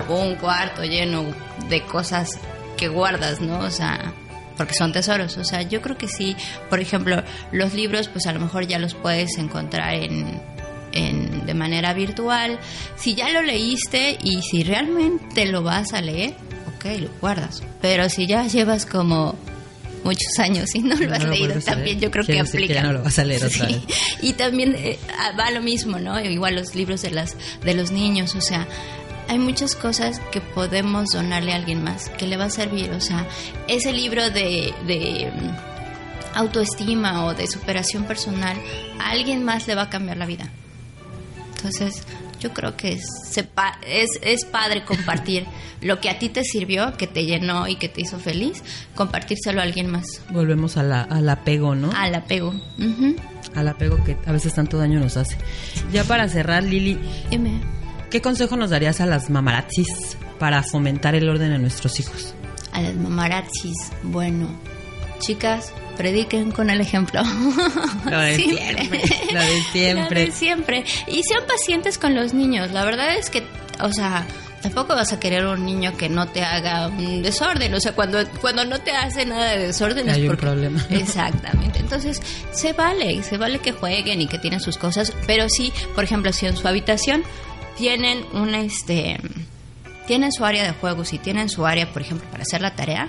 un 0.10 0.36
cuarto 0.36 0.84
lleno 0.84 1.26
de 1.70 1.84
cosas 1.84 2.40
que 2.78 2.88
guardas, 2.88 3.40
¿no? 3.42 3.60
O 3.60 3.70
sea, 3.70 4.14
porque 4.58 4.74
son 4.74 4.92
tesoros. 4.92 5.38
O 5.38 5.44
sea, 5.44 5.62
yo 5.62 5.82
creo 5.82 5.98
que 5.98 6.08
sí, 6.08 6.36
por 6.70 6.80
ejemplo, 6.80 7.24
los 7.52 7.74
libros, 7.74 8.08
pues 8.08 8.26
a 8.28 8.34
lo 8.34 8.40
mejor 8.40 8.66
ya 8.68 8.80
los 8.80 8.94
puedes 8.96 9.38
encontrar 9.38 9.94
en, 9.96 10.42
en- 10.92 11.46
de 11.46 11.54
manera 11.54 11.94
virtual. 11.94 12.60
Si 12.96 13.16
ya 13.16 13.30
lo 13.30 13.42
leíste 13.42 14.18
y 14.22 14.42
si 14.42 14.64
realmente 14.64 15.46
lo 15.46 15.62
vas 15.64 15.94
a 15.94 16.02
leer, 16.02 16.34
ok, 16.76 16.86
lo 17.00 17.10
guardas. 17.22 17.62
Pero 17.82 18.10
si 18.10 18.26
ya 18.28 18.46
llevas 18.48 18.86
como 18.86 19.36
muchos 20.04 20.40
años 20.40 20.74
y 20.76 20.80
no 20.80 20.96
lo 20.96 21.08
No 21.08 21.16
has 21.16 21.24
lo 21.24 21.30
leído, 21.30 21.46
vuelves 21.48 21.68
a 21.68 21.72
también 21.72 22.00
yo 22.00 22.10
creo 22.12 22.26
que 22.26 22.40
aplica. 22.40 22.74
ya 22.74 22.84
no 22.84 22.94
lo 22.94 23.04
vas 23.04 23.20
a 23.20 23.24
leer 23.24 23.44
otra 23.46 23.68
Sí. 23.68 23.74
vez. 23.74 23.98
Y 24.22 24.34
también 24.34 24.76
eh, 24.76 24.98
va 25.40 25.52
lo 25.52 25.62
mismo, 25.62 26.00
¿no? 26.00 26.20
Igual 26.20 26.56
los 26.56 26.74
libros 26.76 27.02
de 27.02 27.12
las 27.12 27.36
de 27.64 27.74
los 27.74 27.92
niños, 27.92 28.36
o 28.36 28.42
sea, 28.42 28.68
hay 29.28 29.38
muchas 29.40 29.76
cosas 29.76 30.20
que 30.32 30.42
podemos 30.42 31.10
donarle 31.14 31.54
a 31.54 31.56
alguien 31.56 31.84
más 31.84 32.10
que 32.10 32.28
le 32.28 32.36
va 32.38 32.46
a 32.46 32.50
servir, 32.50 32.90
o 32.92 33.00
sea, 33.00 33.28
ese 33.68 33.94
libro 33.94 34.30
de, 34.30 34.74
de 34.88 35.32
mm, 35.34 36.38
autoestima 36.38 37.26
o 37.26 37.34
de 37.34 37.48
superación 37.48 38.04
personal 38.06 38.58
a 39.00 39.12
alguien 39.12 39.44
más 39.44 39.68
le 39.68 39.76
va 39.76 39.84
a 39.84 39.90
cambiar 39.90 40.18
la 40.18 40.26
vida. 40.26 40.50
Entonces, 41.58 42.04
yo 42.42 42.52
creo 42.54 42.76
que 42.76 42.94
es, 42.94 43.06
es, 43.86 44.10
es 44.22 44.46
padre 44.46 44.84
compartir 44.84 45.46
lo 45.82 46.00
que 46.02 46.10
a 46.10 46.20
ti 46.20 46.30
te 46.30 46.44
sirvió, 46.44 46.98
que 46.98 47.08
te 47.08 47.26
llenó 47.26 47.68
y 47.68 47.76
que 47.76 47.88
te 47.88 48.02
hizo 48.02 48.20
feliz, 48.20 48.64
compartírselo 48.96 49.62
a 49.62 49.64
alguien 49.64 49.90
más. 49.90 50.22
Volvemos 50.32 50.78
a 50.78 50.84
la, 50.84 51.04
al 51.04 51.30
apego, 51.30 51.76
¿no? 51.76 51.92
Al 51.96 52.16
apego. 52.16 52.50
Ujú. 52.50 53.16
Al 53.56 53.68
apego 53.68 54.04
que 54.04 54.18
a 54.26 54.32
veces 54.32 54.54
tanto 54.54 54.78
daño 54.78 55.00
nos 55.00 55.18
hace. 55.18 55.38
Ya 55.94 56.04
para 56.04 56.28
cerrar, 56.28 56.64
Lili, 56.64 56.98
Dime. 57.30 57.62
¿qué 58.10 58.22
consejo 58.22 58.58
nos 58.58 58.72
darías 58.72 59.02
a 59.02 59.06
las 59.06 59.30
mamarazzis 59.30 60.18
para 60.40 60.64
fomentar 60.64 61.16
el 61.16 61.30
orden 61.30 61.52
en 61.52 61.62
nuestros 61.62 62.00
hijos? 62.00 62.34
A 62.72 62.82
las 62.82 62.96
mamarazzis, 62.96 63.92
bueno, 64.04 64.48
chicas, 65.20 65.74
prediquen 66.02 66.52
con 66.52 66.72
el 66.72 66.82
ejemplo. 66.82 67.22
Lo 68.10 68.20
de 68.20 68.36
siempre, 68.36 69.02
lo 69.32 69.40
de 69.40 69.62
siempre. 69.72 70.20
Lo 70.20 70.26
de 70.26 70.32
siempre. 70.32 70.84
Y 71.08 71.22
sean 71.22 71.44
pacientes 71.46 72.00
con 72.00 72.16
los 72.16 72.34
niños. 72.34 72.72
La 72.72 72.84
verdad 72.84 73.16
es 73.16 73.30
que, 73.30 73.44
o 73.80 73.94
sea, 73.94 74.26
tampoco 74.64 74.96
vas 74.96 75.14
a 75.14 75.20
querer 75.20 75.46
un 75.46 75.64
niño 75.64 75.96
que 75.96 76.10
no 76.10 76.28
te 76.28 76.42
haga 76.44 76.88
un 76.88 77.22
desorden. 77.22 77.72
O 77.76 77.80
sea, 77.80 77.94
cuando, 77.94 78.18
cuando 78.42 78.66
no 78.66 78.80
te 78.80 78.92
hace 78.92 79.28
nada 79.28 79.52
de 79.52 79.68
desorden 79.68 80.10
es 80.10 80.16
Hay 80.16 80.28
un 80.28 80.38
problema. 80.38 80.84
Exactamente. 80.90 81.78
Entonces, 81.80 82.20
se 82.52 82.74
vale, 82.74 83.22
se 83.22 83.38
vale 83.38 83.60
que 83.60 83.72
jueguen 83.72 84.22
y 84.22 84.28
que 84.28 84.40
tienen 84.40 84.60
sus 84.60 84.80
cosas, 84.80 85.14
pero 85.28 85.50
sí, 85.50 85.72
por 85.94 86.04
ejemplo, 86.04 86.34
si 86.34 86.48
en 86.48 86.58
su 86.58 86.68
habitación 86.68 87.24
tienen 87.78 88.26
un 88.34 88.56
este 88.56 89.20
tienen 90.08 90.32
su 90.32 90.44
área 90.44 90.64
de 90.64 90.72
juegos 90.72 91.14
y 91.14 91.20
tienen 91.20 91.48
su 91.48 91.66
área, 91.68 91.94
por 91.94 92.02
ejemplo, 92.02 92.28
para 92.32 92.42
hacer 92.42 92.62
la 92.62 92.76
tarea, 92.76 93.08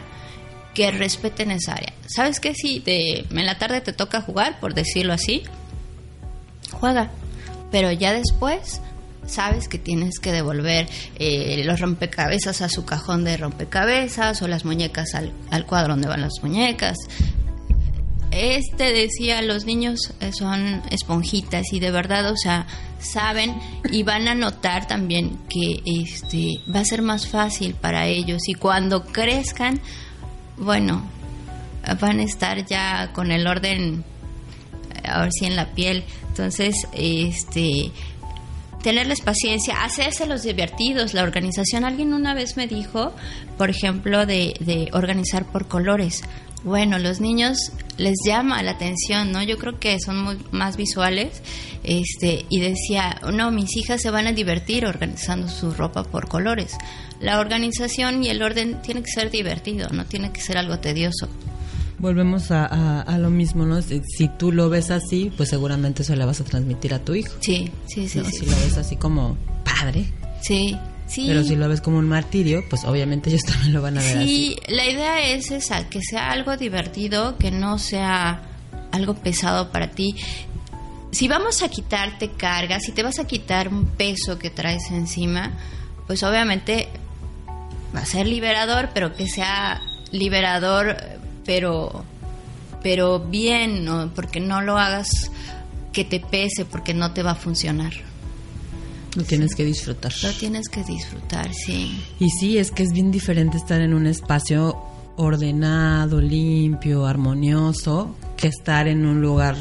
que 0.75 0.91
respeten 0.91 1.51
esa 1.51 1.75
área. 1.75 1.93
¿Sabes 2.07 2.41
qué? 2.41 2.55
Si 2.55 2.81
te, 2.81 3.21
en 3.21 3.47
la 3.47 3.59
tarde 3.59 3.81
te 3.81 3.93
toca 3.93 4.21
jugar, 4.21 4.59
por 4.61 4.75
decirlo 4.75 5.13
así, 5.13 5.43
juega. 6.73 7.11
Pero 7.71 7.91
ya 7.91 8.13
después 8.13 8.81
sabes 9.27 9.69
que 9.69 9.79
tienes 9.79 10.19
que 10.19 10.33
devolver 10.33 10.89
eh, 11.19 11.63
los 11.65 11.81
rompecabezas 11.81 12.61
a 12.61 12.69
su 12.69 12.85
cajón 12.85 13.25
de 13.25 13.37
rompecabezas 13.37 14.43
o 14.43 14.49
las 14.49 14.65
muñecas 14.65 15.15
al, 15.15 15.33
al 15.51 15.65
cuadro 15.67 15.93
donde 15.95 16.09
van 16.09 16.21
las 16.23 16.43
muñecas. 16.43 16.97
Este 18.33 18.93
decía, 18.93 19.43
los 19.43 19.67
niños 19.67 20.15
eh, 20.21 20.33
son 20.33 20.83
esponjitas 20.91 21.71
y 21.73 21.81
de 21.81 21.91
verdad, 21.91 22.31
o 22.31 22.37
sea, 22.37 22.67
saben 22.99 23.55
y 23.91 24.05
van 24.05 24.27
a 24.27 24.35
notar 24.35 24.87
también 24.87 25.39
que 25.51 25.83
este 25.85 26.61
va 26.75 26.81
a 26.81 26.85
ser 26.85 27.03
más 27.03 27.29
fácil 27.29 27.75
para 27.75 28.07
ellos 28.07 28.49
y 28.49 28.55
cuando 28.55 29.05
crezcan, 29.05 29.81
bueno, 30.62 31.03
van 32.01 32.20
a 32.20 32.22
estar 32.22 32.64
ya 32.64 33.12
con 33.12 33.31
el 33.31 33.46
orden 33.46 34.05
eh, 34.94 35.09
ahora 35.09 35.31
sí 35.31 35.46
en 35.46 35.57
la 35.57 35.66
piel. 35.66 36.05
Entonces, 36.29 36.75
este 36.92 37.92
tenerles 38.83 39.20
paciencia, 39.20 39.85
hacérselos 39.85 40.42
divertidos, 40.42 41.14
la 41.14 41.22
organización. 41.22 41.85
Alguien 41.85 42.12
una 42.12 42.35
vez 42.35 42.57
me 42.57 42.66
dijo, 42.66 43.12
por 43.57 43.70
ejemplo, 43.70 44.27
de, 44.27 44.55
de 44.61 44.88
organizar 44.92 45.44
por 45.44 45.68
colores. 45.68 46.22
Bueno, 46.65 46.99
los 46.99 47.21
niños 47.21 47.59
les 47.99 48.15
llama 48.27 48.63
la 48.63 48.73
atención, 48.73 49.33
¿no? 49.33 49.43
Yo 49.43 49.59
creo 49.59 49.79
que 49.81 49.99
son 50.01 50.23
muy 50.23 50.39
más 50.53 50.77
visuales. 50.77 51.43
Este, 51.85 52.45
y 52.49 52.61
decía, 52.61 53.21
no, 53.33 53.51
mis 53.51 53.77
hijas 53.77 54.01
se 54.01 54.11
van 54.11 54.29
a 54.29 54.33
divertir 54.33 54.87
organizando 54.87 55.49
su 55.49 55.73
ropa 55.73 56.05
por 56.05 56.29
colores. 56.29 56.77
La 57.21 57.41
organización 57.41 58.23
y 58.25 58.29
el 58.29 58.43
orden 58.43 58.81
tiene 58.83 59.03
que 59.03 59.11
ser 59.11 59.31
divertido, 59.31 59.89
no 59.91 60.05
tiene 60.05 60.31
que 60.33 60.41
ser 60.41 60.57
algo 60.59 60.79
tedioso. 60.79 61.29
Volvemos 61.99 62.51
a, 62.51 62.67
a- 62.67 63.01
a 63.03 63.19
lo 63.19 63.31
mismo, 63.31 63.65
¿no? 63.65 63.81
Si, 63.83 64.01
si 64.17 64.29
tú 64.29 64.51
lo 64.53 64.69
ves 64.69 64.91
así, 64.91 65.33
pues 65.37 65.49
seguramente 65.49 66.03
eso 66.03 66.15
le 66.17 66.25
vas 66.25 66.41
a 66.41 66.45
transmitir 66.45 66.95
a 66.95 66.99
tu 67.01 67.15
hijo. 67.15 67.33
Sí, 67.41 67.71
sí, 67.87 68.09
sí, 68.09 68.19
¿no? 68.19 68.25
sí. 68.25 68.39
Si 68.39 68.47
lo 68.47 68.53
ves 68.57 68.77
así 68.79 68.97
como 68.97 69.37
padre, 69.65 70.07
Sí, 70.41 70.77
sí. 71.13 71.27
pero 71.27 71.45
si 71.45 71.57
lo 71.57 71.69
ves 71.69 71.81
como 71.81 71.99
un 71.99 72.09
martirio, 72.09 72.65
pues 72.69 72.85
obviamente 72.85 73.31
ellos 73.31 73.43
también 73.47 73.73
lo 73.73 73.83
van 73.83 73.99
a 73.99 74.03
ver 74.03 74.19
así. 74.19 74.27
Sí, 74.27 74.57
la 74.69 74.87
idea 74.87 75.21
es 75.31 75.51
esa, 75.51 75.89
que 75.89 76.01
sea 76.03 76.31
algo 76.33 76.57
divertido, 76.57 77.37
que 77.39 77.51
no 77.51 77.79
sea 77.79 78.43
algo 78.91 79.15
pesado 79.15 79.71
para 79.71 79.91
ti. 79.91 80.15
Si 81.11 81.29
vamos 81.29 81.63
a 81.63 81.69
quitarte 81.69 82.31
carga, 82.31 82.81
si 82.81 82.93
te 82.93 83.03
vas 83.03 83.19
a 83.19 83.27
quitar 83.27 83.69
un 83.69 83.87
peso 83.87 84.39
que 84.39 84.51
traes 84.51 84.91
encima, 84.91 85.53
pues 86.07 86.23
obviamente 86.23 86.89
va 87.95 88.01
a 88.01 88.07
ser 88.07 88.27
liberador, 88.27 88.91
pero 88.95 89.15
que 89.15 89.29
sea 89.29 89.83
liberador, 90.11 90.97
pero 91.45 92.05
pero 92.83 93.21
bien, 93.21 93.85
¿no? 93.85 94.11
porque 94.15 94.41
no 94.41 94.61
lo 94.61 94.77
hagas 94.77 95.31
que 95.93 96.05
te 96.05 96.21
pese, 96.21 96.65
porque 96.65 96.95
no 96.95 97.13
te 97.13 97.23
va 97.23 97.33
a 97.33 97.37
funcionar. 97.37 97.93
Lo 99.15 99.25
tienes 99.25 99.55
que 99.55 99.65
disfrutar. 99.65 100.13
Lo 100.23 100.33
tienes 100.33 100.69
que 100.69 100.83
disfrutar, 100.85 101.53
sí. 101.53 102.01
Y 102.19 102.31
sí, 102.31 102.59
es 102.59 102.71
que 102.71 102.83
es 102.83 102.93
bien 102.93 103.11
diferente 103.11 103.59
estar 103.59 103.81
en 103.81 103.93
un 103.93 104.07
espacio 104.07 104.77
ordenado, 105.17 106.21
limpio, 106.21 107.07
armonioso, 107.07 108.17
que 108.37 108.49
estar 108.49 108.89
en 108.89 109.05
un 109.05 109.21
lugar 109.21 109.57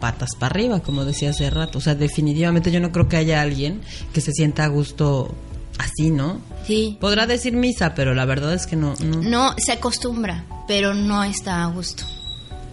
patas 0.00 0.30
para 0.38 0.52
arriba, 0.52 0.80
como 0.80 1.04
decía 1.04 1.30
hace 1.30 1.48
rato. 1.50 1.78
O 1.78 1.80
sea, 1.80 1.94
definitivamente 1.94 2.72
yo 2.72 2.80
no 2.80 2.90
creo 2.90 3.08
que 3.08 3.16
haya 3.16 3.40
alguien 3.40 3.80
que 4.12 4.20
se 4.20 4.32
sienta 4.32 4.64
a 4.64 4.68
gusto 4.68 5.32
así, 5.78 6.10
¿no? 6.10 6.40
Sí. 6.66 6.96
Podrá 7.00 7.26
decir 7.26 7.52
misa, 7.52 7.94
pero 7.94 8.14
la 8.14 8.24
verdad 8.24 8.54
es 8.54 8.66
que 8.66 8.76
no. 8.76 8.94
no. 9.04 9.22
No, 9.22 9.54
se 9.58 9.72
acostumbra, 9.72 10.44
pero 10.66 10.94
no 10.94 11.22
está 11.22 11.62
a 11.62 11.66
gusto. 11.66 12.04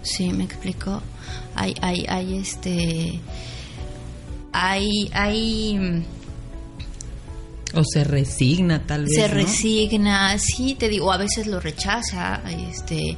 Sí, 0.02 0.32
me 0.32 0.46
explico. 0.46 1.02
Hay, 1.56 1.76
hay, 1.82 2.06
hay 2.08 2.38
este. 2.38 3.20
Hay, 4.60 5.10
hay. 5.14 6.04
O 7.74 7.84
se 7.84 8.04
resigna, 8.04 8.82
tal 8.88 9.04
vez. 9.06 9.14
Se 9.16 9.28
¿no? 9.28 9.34
resigna, 9.36 10.38
sí, 10.40 10.76
te 10.80 10.90
digo, 10.90 11.12
a 11.12 11.18
veces 11.18 11.48
lo 11.48 11.60
rechaza. 11.60 12.42
Este. 12.70 13.18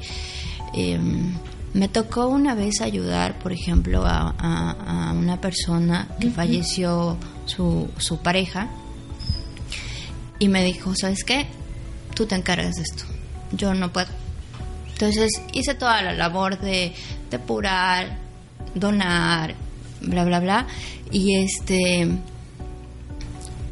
em, 0.73 1.33
me 1.73 1.87
tocó 1.87 2.27
una 2.27 2.55
vez 2.55 2.81
ayudar, 2.81 3.37
por 3.39 3.51
ejemplo, 3.53 4.03
a, 4.05 4.33
a- 4.39 5.09
a 5.09 5.13
una 5.13 5.39
persona 5.39 6.07
que 6.19 6.31
falleció 6.31 7.15
su, 7.45 7.87
su 7.97 8.17
pareja 8.17 8.69
y 10.39 10.47
me 10.47 10.63
dijo, 10.63 10.93
¿sabes 10.95 11.23
qué? 11.23 11.45
Tú 12.15 12.25
te 12.25 12.33
encargas 12.35 12.75
de 12.75 12.81
esto. 12.81 13.03
Yo 13.51 13.73
no 13.75 13.93
puedo. 13.93 14.07
Entonces 14.93 15.29
hice 15.53 15.75
toda 15.75 16.01
la 16.01 16.13
labor 16.13 16.59
de 16.59 16.91
depurar, 17.29 18.17
donar, 18.73 19.53
bla, 20.02 20.24
bla, 20.26 20.39
bla. 20.39 20.68
Y 21.12 21.36
este. 21.38 22.08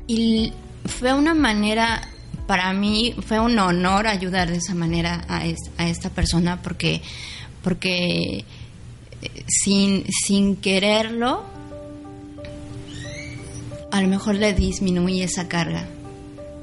Y 0.08 0.54
fue 0.86 1.14
una 1.14 1.34
manera, 1.34 2.02
para 2.48 2.72
mí, 2.74 3.14
fue 3.26 3.40
un 3.40 3.58
honor 3.60 4.08
ayudar 4.08 4.50
de 4.50 4.58
esa 4.58 4.74
manera 4.74 5.26
a, 5.28 5.46
es- 5.46 5.70
a 5.78 5.88
esta 5.88 6.10
persona 6.10 6.62
porque, 6.62 7.02
porque 7.62 8.38
eh, 8.38 8.44
sin, 9.48 10.06
sin 10.12 10.56
quererlo, 10.56 11.44
a 13.92 14.02
lo 14.02 14.08
mejor 14.08 14.36
le 14.36 14.54
disminuí 14.54 15.22
esa 15.22 15.48
carga. 15.48 15.86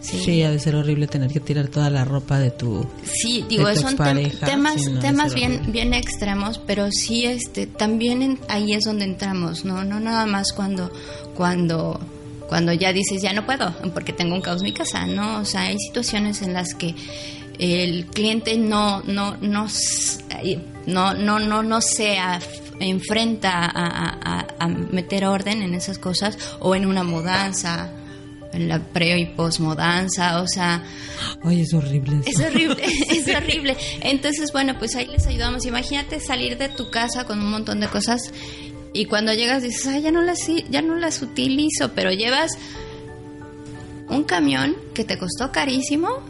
Sí. 0.05 0.43
ha 0.43 0.51
de 0.51 0.59
ser 0.59 0.77
horrible 0.77 1.07
tener 1.07 1.31
que 1.31 1.41
tirar 1.41 1.69
toda 1.69 1.89
la 1.91 2.05
ropa 2.05 2.39
de 2.39 2.51
tu. 2.51 2.87
Sí, 3.05 3.45
digo, 3.49 3.73
tu 3.73 3.81
son 3.81 3.97
tem- 3.97 4.39
temas, 4.41 4.83
sí, 4.83 4.91
no, 4.91 5.01
temas 5.01 5.35
bien, 5.35 5.53
horrible. 5.55 5.73
bien 5.73 5.95
extremos, 5.95 6.59
pero 6.67 6.91
sí, 6.93 7.25
este, 7.25 7.67
también 7.67 8.23
en- 8.23 8.39
ahí 8.49 8.73
es 8.73 8.85
donde 8.85 9.05
entramos, 9.05 9.65
no, 9.65 9.83
no 9.85 10.01
nada 10.01 10.27
más 10.27 10.53
cuando, 10.53 10.91
cuando, 11.35 11.99
cuando 12.49 12.73
ya 12.73 12.93
dices 12.93 13.23
ya 13.23 13.33
no 13.33 13.47
puedo 13.47 13.73
porque 13.95 14.13
tengo 14.13 14.35
un 14.35 14.43
caos 14.43 14.61
en 14.61 14.65
mi 14.65 14.73
casa, 14.73 15.07
no, 15.07 15.39
o 15.41 15.45
sea, 15.45 15.63
hay 15.63 15.79
situaciones 15.79 16.43
en 16.43 16.53
las 16.53 16.75
que 16.75 16.95
el 17.59 18.07
cliente 18.07 18.59
no, 18.59 19.01
no, 19.05 19.37
no, 19.41 19.67
no, 20.87 21.15
no, 21.15 21.39
no, 21.39 21.63
no 21.63 21.81
se 21.81 22.19
enfrenta 22.81 23.53
a, 23.65 23.87
a- 23.87 24.19
a- 24.41 24.47
a 24.59 24.69
meter 24.69 25.25
orden 25.25 25.63
en 25.63 25.75
esas 25.75 25.99
cosas 25.99 26.37
o 26.61 26.75
en 26.75 26.87
una 26.87 27.05
mudanza, 27.05 27.91
la 28.59 28.79
pre 28.81 29.19
y 29.19 29.27
posmudanza, 29.27 30.41
o 30.43 30.47
sea, 30.47 30.83
Ay, 31.43 31.63
es 31.63 31.75
horrible. 31.75 32.21
eso. 32.27 32.41
es 32.41 32.47
horrible, 32.47 32.85
es 33.11 33.29
horrible. 33.35 33.77
Entonces, 34.01 34.53
bueno, 34.53 34.79
pues 34.79 34.95
ahí 34.97 35.07
les 35.07 35.27
ayudamos. 35.27 35.67
Imagínate 35.67 36.21
salir 36.21 36.59
de 36.59 36.69
tu 36.69 36.91
casa 36.91 37.25
con 37.25 37.41
un 37.41 37.51
montón 37.51 37.81
de 37.81 37.89
cosas 37.89 38.33
y 38.93 39.07
cuando 39.07 39.33
llegas 39.35 39.63
dices, 39.63 39.87
ay, 39.87 40.03
ya 40.03 40.11
no 40.11 40.23
las, 40.23 40.39
ya 40.71 40.83
no 40.83 40.97
las 40.97 41.21
utilizo, 41.23 41.93
pero 41.95 42.13
llevas 42.13 42.57
un 44.09 44.25
camión 44.25 44.77
que 44.95 45.05
te 45.05 45.19
costó 45.19 45.51
carísimo 45.51 46.21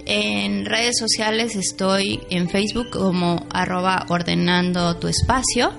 En 0.05 0.65
redes 0.65 0.95
sociales 0.99 1.55
estoy 1.55 2.21
en 2.29 2.49
Facebook 2.49 2.91
como 2.91 3.47
arroba 3.49 4.05
ordenando 4.09 4.97
tu 4.97 5.07
espacio. 5.07 5.73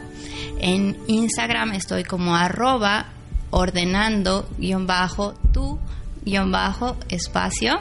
En 0.58 0.96
Instagram 1.06 1.72
estoy 1.72 2.02
como 2.02 2.34
arroba 2.34 3.12
ordenando 3.56 4.48
guion 4.58 4.86
bajo 4.86 5.34
tu 5.52 5.78
guion 6.24 6.52
bajo 6.52 6.96
espacio. 7.08 7.80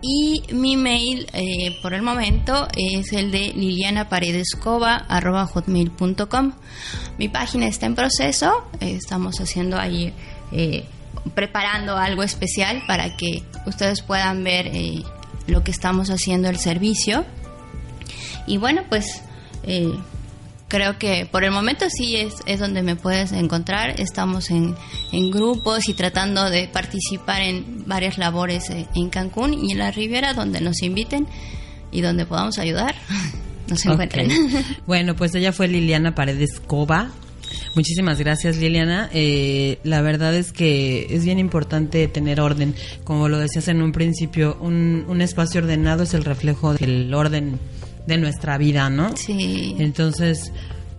Y 0.00 0.44
mi 0.52 0.76
mail 0.76 1.26
eh, 1.32 1.76
por 1.82 1.92
el 1.94 2.02
momento 2.02 2.68
es 2.76 3.12
el 3.12 3.30
de 3.30 3.52
lilianaparedescoba.hotmail.com. 3.54 6.52
Mi 7.18 7.28
página 7.28 7.66
está 7.66 7.86
en 7.86 7.94
proceso, 7.94 8.68
eh, 8.80 8.96
estamos 8.96 9.40
haciendo 9.40 9.78
ahí, 9.78 10.12
eh, 10.52 10.84
preparando 11.34 11.96
algo 11.96 12.24
especial 12.24 12.82
para 12.86 13.16
que 13.16 13.42
ustedes 13.66 14.02
puedan 14.02 14.44
ver 14.44 14.70
lo 15.46 15.64
que 15.64 15.70
estamos 15.70 16.10
haciendo 16.10 16.48
el 16.48 16.58
servicio. 16.58 17.24
Y 18.46 18.56
bueno, 18.56 18.82
pues 18.88 19.22
creo 20.68 20.98
que 20.98 21.26
por 21.26 21.44
el 21.44 21.50
momento 21.50 21.86
sí 21.90 22.16
es, 22.16 22.34
es 22.46 22.60
donde 22.60 22.82
me 22.82 22.94
puedes 22.94 23.32
encontrar. 23.32 23.98
Estamos 24.00 24.50
en, 24.50 24.74
en 25.12 25.30
grupos 25.30 25.88
y 25.88 25.94
tratando 25.94 26.50
de 26.50 26.68
participar 26.68 27.42
en 27.42 27.84
varias 27.86 28.18
labores 28.18 28.70
eh, 28.70 28.86
en 28.94 29.08
Cancún 29.08 29.54
y 29.54 29.72
en 29.72 29.78
la 29.78 29.90
Riviera 29.90 30.34
donde 30.34 30.60
nos 30.60 30.82
inviten 30.82 31.26
y 31.90 32.02
donde 32.02 32.26
podamos 32.26 32.58
ayudar. 32.58 32.94
Nos 33.68 33.84
encuentran. 33.84 34.30
Ok. 34.30 34.64
Bueno, 34.86 35.14
pues 35.14 35.34
ella 35.34 35.52
fue 35.52 35.68
Liliana 35.68 36.14
Paredes 36.14 36.58
Cova. 36.66 37.10
Muchísimas 37.74 38.18
gracias, 38.18 38.56
Liliana. 38.56 39.10
Eh, 39.12 39.78
la 39.84 40.00
verdad 40.00 40.34
es 40.34 40.52
que 40.52 41.06
es 41.10 41.22
bien 41.26 41.38
importante 41.38 42.08
tener 42.08 42.40
orden. 42.40 42.74
Como 43.04 43.28
lo 43.28 43.38
decías 43.38 43.68
en 43.68 43.82
un 43.82 43.92
principio, 43.92 44.56
un, 44.62 45.04
un 45.06 45.20
espacio 45.20 45.60
ordenado 45.60 46.04
es 46.04 46.14
el 46.14 46.24
reflejo 46.24 46.72
del 46.72 47.12
orden 47.12 47.58
de 48.08 48.18
nuestra 48.18 48.58
vida, 48.58 48.90
¿no? 48.90 49.16
Sí. 49.16 49.76
Entonces, 49.78 50.50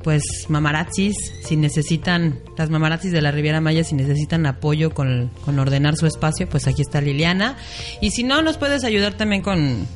pues 0.03 0.23
mamarazzis, 0.47 1.15
si 1.43 1.57
necesitan, 1.57 2.39
las 2.57 2.69
mamarazzis 2.69 3.11
de 3.11 3.21
la 3.21 3.31
Riviera 3.31 3.59
Maya, 3.59 3.83
si 3.83 3.95
necesitan 3.95 4.45
apoyo 4.45 4.91
con, 4.91 5.29
con 5.43 5.59
ordenar 5.59 5.97
su 5.97 6.05
espacio, 6.05 6.47
pues 6.47 6.67
aquí 6.67 6.83
está 6.83 7.01
Liliana. 7.01 7.57
Y 7.99 8.11
si 8.11 8.23
no, 8.23 8.41
nos 8.41 8.57
puedes 8.57 8.83
ayudar 8.83 9.15
también 9.15 9.41
con, 9.41 9.87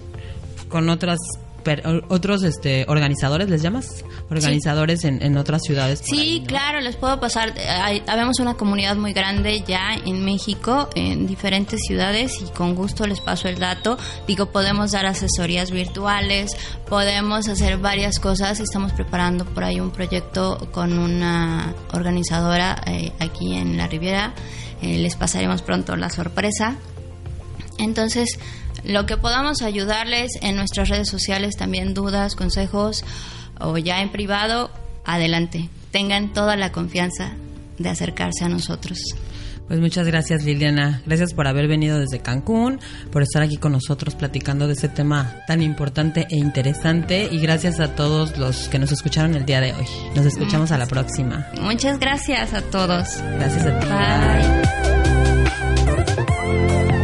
con 0.68 0.90
otras 0.90 1.20
otros 2.10 2.44
este, 2.44 2.86
organizadores, 2.88 3.50
¿les 3.50 3.62
llamas? 3.62 4.04
Organizadores 4.30 5.04
en, 5.04 5.22
en, 5.22 5.38
otras 5.38 5.62
ciudades. 5.64 6.02
Sí, 6.04 6.44
claro, 6.48 6.82
les 6.82 6.96
puedo 6.96 7.20
pasar. 7.20 7.54
Hay, 7.58 8.04
habemos 8.08 8.40
una 8.40 8.56
comunidad 8.56 8.96
muy 8.96 9.14
grande 9.14 9.64
ya 9.66 9.96
en 10.06 10.24
México, 10.24 10.90
en 10.96 11.28
diferentes 11.28 11.82
ciudades, 11.82 12.42
y 12.42 12.52
con 12.52 12.76
gusto 12.76 13.08
les 13.08 13.20
paso 13.20 13.48
el 13.48 13.60
dato. 13.60 13.98
Digo, 14.28 14.48
podemos 14.48 14.92
dar 14.92 15.06
asesorías 15.06 15.72
virtuales, 15.72 16.56
podemos 16.88 17.48
hacer 17.48 17.78
varias 17.78 18.20
cosas. 18.20 18.60
Estamos 18.60 18.92
preparando 18.94 19.46
por 19.46 19.64
ahí 19.64 19.80
un 19.80 19.92
proyecto 19.92 20.70
con 20.72 20.98
una 21.00 21.74
organizadora 21.94 22.82
eh, 22.88 23.12
aquí 23.20 23.56
en 23.56 23.78
la 23.78 23.88
Riviera. 23.88 24.34
Eh, 24.82 24.98
les 24.98 25.16
pasaremos 25.16 25.62
pronto 25.62 25.96
la 25.96 26.10
sorpresa. 26.10 26.76
Entonces, 27.78 28.38
lo 28.84 29.06
que 29.06 29.18
podamos 29.18 29.62
ayudarles 29.62 30.32
en 30.42 30.56
nuestras 30.56 30.90
redes 30.90 31.10
sociales, 31.10 31.56
también 31.56 31.94
dudas, 31.94 32.36
consejos 32.36 33.04
o 33.60 33.78
ya 33.78 34.02
en 34.02 34.12
privado, 34.12 34.72
adelante. 35.06 35.70
Tengan 35.92 36.34
toda 36.34 36.56
la 36.56 36.72
confianza 36.72 37.34
de 37.78 37.90
acercarse 37.90 38.46
a 38.46 38.50
nosotros. 38.50 39.00
Pues 39.68 39.80
muchas 39.80 40.06
gracias 40.06 40.44
Liliana, 40.44 41.02
gracias 41.06 41.34
por 41.34 41.48
haber 41.48 41.68
venido 41.68 41.98
desde 41.98 42.20
Cancún, 42.20 42.80
por 43.12 43.24
estar 43.24 43.42
aquí 43.42 43.58
con 43.58 43.72
nosotros 43.72 44.14
platicando 44.14 44.68
de 44.68 44.74
este 44.74 44.90
tema 44.90 45.38
tan 45.48 45.62
importante 45.62 46.28
e 46.30 46.36
interesante 46.36 47.30
y 47.32 47.40
gracias 47.40 47.80
a 47.80 47.96
todos 47.96 48.38
los 48.38 48.68
que 48.68 48.78
nos 48.78 48.92
escucharon 48.92 49.36
el 49.36 49.46
día 49.46 49.62
de 49.62 49.74
hoy. 49.74 49.86
Nos 50.16 50.26
escuchamos 50.26 50.72
a 50.72 50.78
la 50.78 50.86
próxima. 50.86 51.48
Muchas 51.62 51.98
gracias 51.98 52.54
a 52.54 52.62
todos. 52.62 53.08
Gracias 53.22 53.66
a 53.66 53.80
ti. 53.80 53.88
Bye. 56.98 57.03